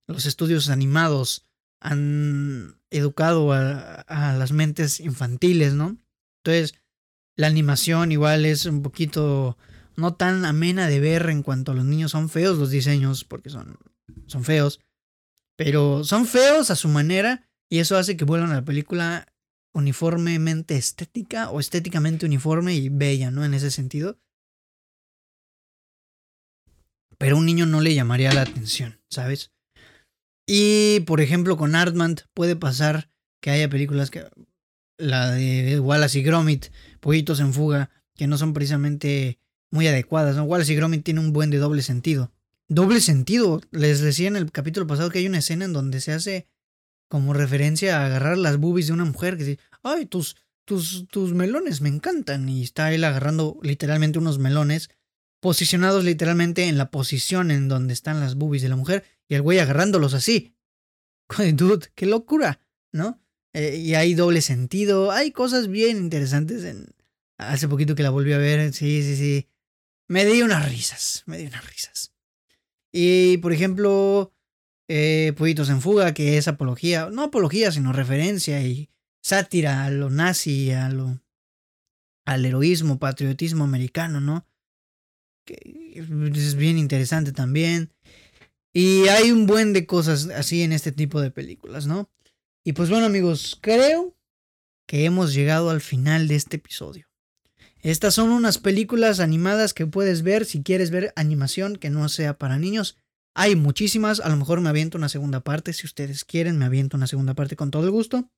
los 0.07 0.27
estudios 0.27 0.69
animados 0.69 1.47
han 1.81 2.81
educado 2.91 3.53
a, 3.53 4.01
a 4.03 4.37
las 4.37 4.53
mentes 4.53 5.01
infantiles, 5.01 5.73
¿no? 5.73 5.97
Entonces, 6.43 6.75
la 7.39 7.47
animación 7.47 8.11
igual 8.11 8.45
es 8.45 8.67
un 8.67 8.83
poquito 8.83 9.57
no 9.97 10.15
tan 10.15 10.45
amena 10.45 10.89
de 10.89 10.99
ver 10.99 11.31
en 11.31 11.45
cuanto 11.45 11.71
a 11.71 11.75
los 11.75 11.85
niños. 11.85 12.11
Son 12.11 12.29
feos 12.29 12.59
los 12.59 12.71
diseños, 12.71 13.25
porque 13.25 13.49
son, 13.49 13.79
son 14.27 14.45
feos. 14.45 14.81
Pero 15.57 16.03
son 16.03 16.27
feos 16.27 16.71
a 16.71 16.77
su 16.77 16.89
manera 16.89 17.49
y 17.71 17.79
eso 17.79 17.97
hace 17.97 18.17
que 18.17 18.25
vuelvan 18.25 18.51
a 18.51 18.57
la 18.57 18.65
película 18.65 19.33
uniformemente 19.73 20.77
estética 20.77 21.51
o 21.51 21.61
estéticamente 21.61 22.27
uniforme 22.27 22.75
y 22.75 22.89
bella, 22.89 23.31
¿no? 23.31 23.45
En 23.45 23.55
ese 23.55 23.71
sentido. 23.71 24.19
Pero 27.19 27.37
un 27.37 27.47
niño 27.47 27.67
no 27.67 27.81
le 27.81 27.95
llamaría 27.95 28.33
la 28.33 28.43
atención, 28.43 29.01
¿sabes? 29.09 29.53
Y, 30.45 31.01
por 31.07 31.21
ejemplo, 31.21 31.57
con 31.57 31.77
Artman 31.77 32.17
puede 32.35 32.57
pasar 32.57 33.11
que 33.41 33.51
haya 33.51 33.69
películas 33.69 34.11
que... 34.11 34.29
La 34.99 35.31
de 35.31 35.81
Wallace 35.81 36.19
y 36.19 36.23
Gromit, 36.23 36.67
Pollitos 37.01 37.41
en 37.41 37.55
Fuga, 37.55 37.91
que 38.17 38.27
no 38.27 38.37
son 38.37 38.53
precisamente 38.53 39.39
muy 39.71 39.87
adecuadas. 39.87 40.37
¿no? 40.37 40.45
Wallace 40.45 40.73
y 40.73 40.77
Gromit 40.77 41.05
tiene 41.05 41.21
un 41.21 41.33
buen 41.33 41.51
de 41.51 41.59
doble 41.59 41.83
sentido. 41.83 42.33
Doble 42.69 43.01
sentido. 43.01 43.61
Les 43.71 44.01
decía 44.01 44.29
en 44.29 44.37
el 44.37 44.51
capítulo 44.53 44.87
pasado 44.87 45.11
que 45.11 45.21
hay 45.21 45.27
una 45.27 45.39
escena 45.39 45.65
en 45.65 45.73
donde 45.73 46.01
se 46.01 46.13
hace 46.13 46.49
como 47.09 47.33
referencia 47.33 48.01
a 48.01 48.07
agarrar 48.07 48.37
las 48.37 48.59
boobies 48.59 48.89
de 48.89 48.93
una 48.93 49.05
mujer 49.05 49.39
que 49.39 49.45
dice, 49.45 49.61
ay, 49.83 50.05
tus, 50.07 50.37
tus, 50.65 51.07
tus 51.09 51.33
melones 51.33 51.81
me 51.81 51.89
encantan. 51.89 52.49
Y 52.49 52.63
está 52.63 52.93
él 52.93 53.05
agarrando 53.05 53.59
literalmente 53.63 54.19
unos 54.19 54.39
melones, 54.39 54.91
posicionados 55.41 56.05
literalmente 56.05 56.69
en 56.69 56.77
la 56.77 56.91
posición 56.91 57.51
en 57.51 57.69
donde 57.69 57.95
están 57.95 58.21
las 58.21 58.35
boobies 58.35 58.63
de 58.63 58.69
la 58.69 58.77
mujer, 58.77 59.05
y 59.29 59.35
el 59.35 59.43
güey 59.43 59.59
agarrándolos 59.59 60.13
así. 60.13 60.55
Dude, 61.55 61.89
qué 61.95 62.07
locura, 62.07 62.61
¿no? 62.93 63.21
Eh, 63.55 63.77
y 63.77 63.95
hay 63.95 64.15
doble 64.15 64.41
sentido, 64.43 65.11
hay 65.11 65.33
cosas 65.33 65.69
bien 65.69 65.97
interesantes 65.97 66.65
en... 66.65 66.95
Hace 67.39 67.69
poquito 67.69 67.95
que 67.95 68.03
la 68.03 68.11
volví 68.11 68.33
a 68.33 68.39
ver, 68.39 68.73
sí, 68.73 69.03
sí, 69.03 69.17
sí. 69.17 69.49
Me 70.09 70.25
di 70.25 70.43
unas 70.43 70.69
risas, 70.69 71.23
me 71.27 71.39
di 71.39 71.47
unas 71.47 71.65
risas. 71.71 72.13
Y, 72.93 73.37
por 73.39 73.53
ejemplo, 73.53 74.33
eh, 74.89 75.35
en 75.39 75.81
Fuga, 75.81 76.15
que 76.15 76.39
es 76.39 76.49
apología, 76.49 77.11
no 77.11 77.23
apología, 77.25 77.71
sino 77.71 77.93
referencia 77.93 78.61
y 78.63 78.91
sátira 79.23 79.85
a 79.85 79.91
lo 79.91 80.11
nazi, 80.11 80.73
a 80.73 80.89
lo, 80.89 81.23
al 82.25 82.45
heroísmo, 82.45 82.99
patriotismo 82.99 83.65
americano, 83.65 84.21
¿no? 84.21 84.47
Que 85.45 85.95
es 85.95 86.57
bien 86.57 86.79
interesante 86.79 87.33
también. 87.33 87.93
Y 88.73 89.09
hay 89.09 89.31
un 89.31 89.47
buen 89.47 89.73
de 89.73 89.87
cosas 89.87 90.29
así 90.29 90.63
en 90.63 90.73
este 90.73 90.93
tipo 90.93 91.21
de 91.21 91.31
películas, 91.31 91.87
¿no? 91.87 92.11
Y 92.69 92.75
pues 92.75 92.91
bueno 92.91 93.07
amigos, 93.07 93.57
creo 93.63 94.15
que 94.87 95.07
hemos 95.07 95.33
llegado 95.33 95.71
al 95.71 95.81
final 95.81 96.29
de 96.29 96.35
este 96.35 96.57
episodio. 96.57 97.09
Estas 97.81 98.13
son 98.13 98.29
unas 98.29 98.59
películas 98.59 99.21
animadas 99.21 99.73
que 99.73 99.87
puedes 99.87 100.21
ver 100.21 100.45
si 100.45 100.63
quieres 100.63 100.91
ver 100.91 101.15
animación 101.17 101.77
que 101.77 101.89
no 101.89 102.07
sea 102.11 102.37
para 102.37 102.59
niños. 102.59 102.99
Hay 103.35 103.57
muchísimas, 103.57 104.21
a 104.21 104.29
lo 104.29 104.37
mejor 104.37 104.61
me 104.61 104.69
aviento 104.69 104.99
una 104.99 105.09
segunda 105.09 105.41
parte, 105.41 105.73
si 105.73 105.87
ustedes 105.87 106.27
quieren, 106.27 106.59
me 106.59 106.67
aviento 106.67 106.99
una 106.99 107.07
segunda 107.07 107.33
parte 107.33 107.57
con 107.57 107.71
todo 107.71 107.85
el 107.85 107.91
gusto. 107.91 108.31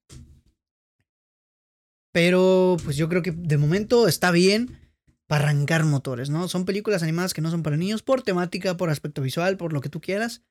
Pero 2.13 2.77
pues 2.85 2.97
yo 2.97 3.09
creo 3.09 3.23
que 3.23 3.33
de 3.33 3.59
momento 3.59 4.07
está 4.07 4.31
bien 4.31 4.79
para 5.27 5.47
arrancar 5.47 5.85
motores, 5.85 6.31
¿no? 6.31 6.47
Son 6.47 6.67
películas 6.67 7.03
animadas 7.03 7.35
que 7.35 7.41
no 7.41 7.51
son 7.51 7.65
para 7.65 7.77
niños 7.77 8.05
por 8.05 8.23
temática, 8.23 8.77
por 8.77 8.91
aspecto 8.91 9.23
visual, 9.23 9.57
por 9.57 9.73
lo 9.73 9.81
que 9.81 9.89
tú 9.89 10.01
quieras. 10.01 10.45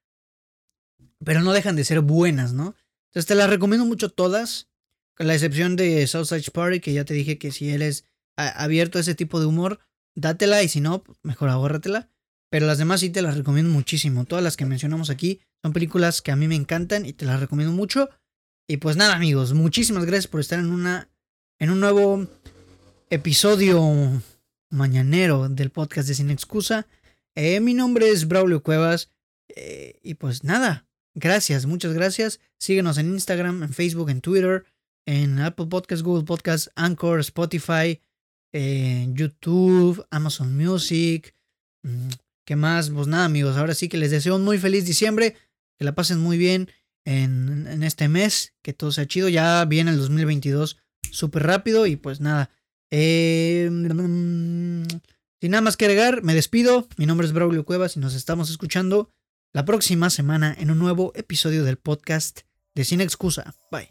Pero 1.24 1.44
no 1.44 1.54
dejan 1.54 1.78
de 1.78 1.86
ser 1.86 2.02
buenas, 2.02 2.52
¿no? 2.52 2.76
Entonces 3.10 3.28
te 3.28 3.36
las 3.36 3.50
recomiendo 3.50 3.86
mucho 3.86 4.10
todas, 4.10 4.70
con 5.16 5.28
la 5.28 5.34
excepción 5.34 5.76
de 5.76 6.06
Southside 6.08 6.52
Party, 6.52 6.80
que 6.80 6.94
ya 6.94 7.06
te 7.06 7.14
dije 7.14 7.38
que 7.38 7.52
si 7.52 7.70
eres 7.70 8.06
abierto 8.36 8.98
a 8.98 9.02
ese 9.02 9.16
tipo 9.16 9.40
de 9.40 9.48
humor, 9.48 9.80
dátela 10.16 10.64
y 10.64 10.70
si 10.70 10.80
no, 10.80 11.04
mejor 11.24 11.50
agórratela. 11.50 12.10
Pero 12.50 12.66
las 12.66 12.78
demás 12.78 13.02
sí 13.02 13.10
te 13.10 13.22
las 13.22 13.38
recomiendo 13.38 13.72
muchísimo. 13.72 14.26
Todas 14.26 14.44
las 14.44 14.58
que 14.58 14.66
mencionamos 14.66 15.10
aquí 15.10 15.42
son 15.62 15.74
películas 15.74 16.22
que 16.22 16.32
a 16.32 16.36
mí 16.36 16.48
me 16.48 16.56
encantan 16.56 17.06
y 17.06 17.14
te 17.14 17.26
las 17.26 17.40
recomiendo 17.40 17.74
mucho. 17.74 18.10
Y 18.68 18.78
pues 18.78 18.96
nada, 18.96 19.16
amigos, 19.16 19.54
muchísimas 19.54 20.06
gracias 20.06 20.28
por 20.28 20.40
estar 20.40 20.60
en 20.60 20.72
una 20.72 21.10
en 21.60 21.72
un 21.72 21.80
nuevo 21.80 22.26
episodio 23.10 24.22
mañanero 24.70 25.50
del 25.50 25.72
podcast 25.72 26.08
de 26.08 26.16
Sin 26.16 26.30
Excusa. 26.30 26.88
Eh, 27.36 27.60
mi 27.60 27.74
nombre 27.74 28.10
es 28.10 28.28
Braulio 28.28 28.64
Cuevas. 28.64 29.12
Eh, 29.50 30.00
y 30.04 30.14
pues 30.14 30.44
nada, 30.44 30.88
gracias, 31.16 31.66
muchas 31.66 31.94
gracias. 31.94 32.40
Síguenos 32.58 32.98
en 32.98 33.08
Instagram, 33.14 33.64
en 33.64 33.74
Facebook, 33.74 34.10
en 34.10 34.22
Twitter, 34.22 34.66
en 35.06 35.40
Apple 35.40 35.68
Podcasts, 35.68 36.04
Google 36.04 36.26
Podcasts, 36.26 36.72
Anchor, 36.76 37.20
Spotify, 37.20 38.02
en 38.52 39.16
YouTube, 39.16 40.06
Amazon 40.12 40.56
Music. 40.56 41.36
Mm, 41.84 42.10
¿Qué 42.46 42.56
más? 42.56 42.90
Pues 42.90 43.08
nada, 43.08 43.26
amigos. 43.26 43.58
Ahora 43.58 43.76
sí 43.76 43.90
que 43.90 43.98
les 43.98 44.12
deseo 44.12 44.36
un 44.36 44.44
muy 44.44 44.58
feliz 44.58 44.86
diciembre. 44.86 45.36
Que 45.78 45.86
la 45.86 45.96
pasen 45.96 46.20
muy 46.20 46.38
bien 46.38 46.70
en, 47.06 47.68
en 47.68 47.84
este 47.84 48.08
mes. 48.08 48.54
Que 48.64 48.74
todo 48.74 48.92
sea 48.92 49.08
chido. 49.08 49.30
Ya 49.30 49.64
viene 49.66 49.92
el 49.92 49.98
2022 49.98 50.78
súper 51.12 51.44
rápido. 51.44 51.86
Y 51.86 51.96
pues 51.96 52.22
nada. 52.22 52.50
Eh, 52.92 53.68
sin 55.42 55.52
nada 55.52 55.62
más 55.62 55.78
que 55.78 55.86
agregar, 55.86 56.24
me 56.24 56.34
despido. 56.34 56.88
Mi 56.98 57.06
nombre 57.06 57.28
es 57.28 57.34
Braulio 57.34 57.66
Cuevas 57.66 57.96
y 57.96 58.00
nos 58.00 58.16
estamos 58.16 58.50
escuchando 58.50 59.10
la 59.54 59.66
próxima 59.66 60.10
semana 60.10 60.56
en 60.58 60.72
un 60.72 60.80
nuevo 60.80 61.12
episodio 61.16 61.64
del 61.64 61.78
podcast 61.78 62.42
de 62.76 62.86
Sin 62.86 63.02
Excusa. 63.02 63.56
Bye. 63.72 63.90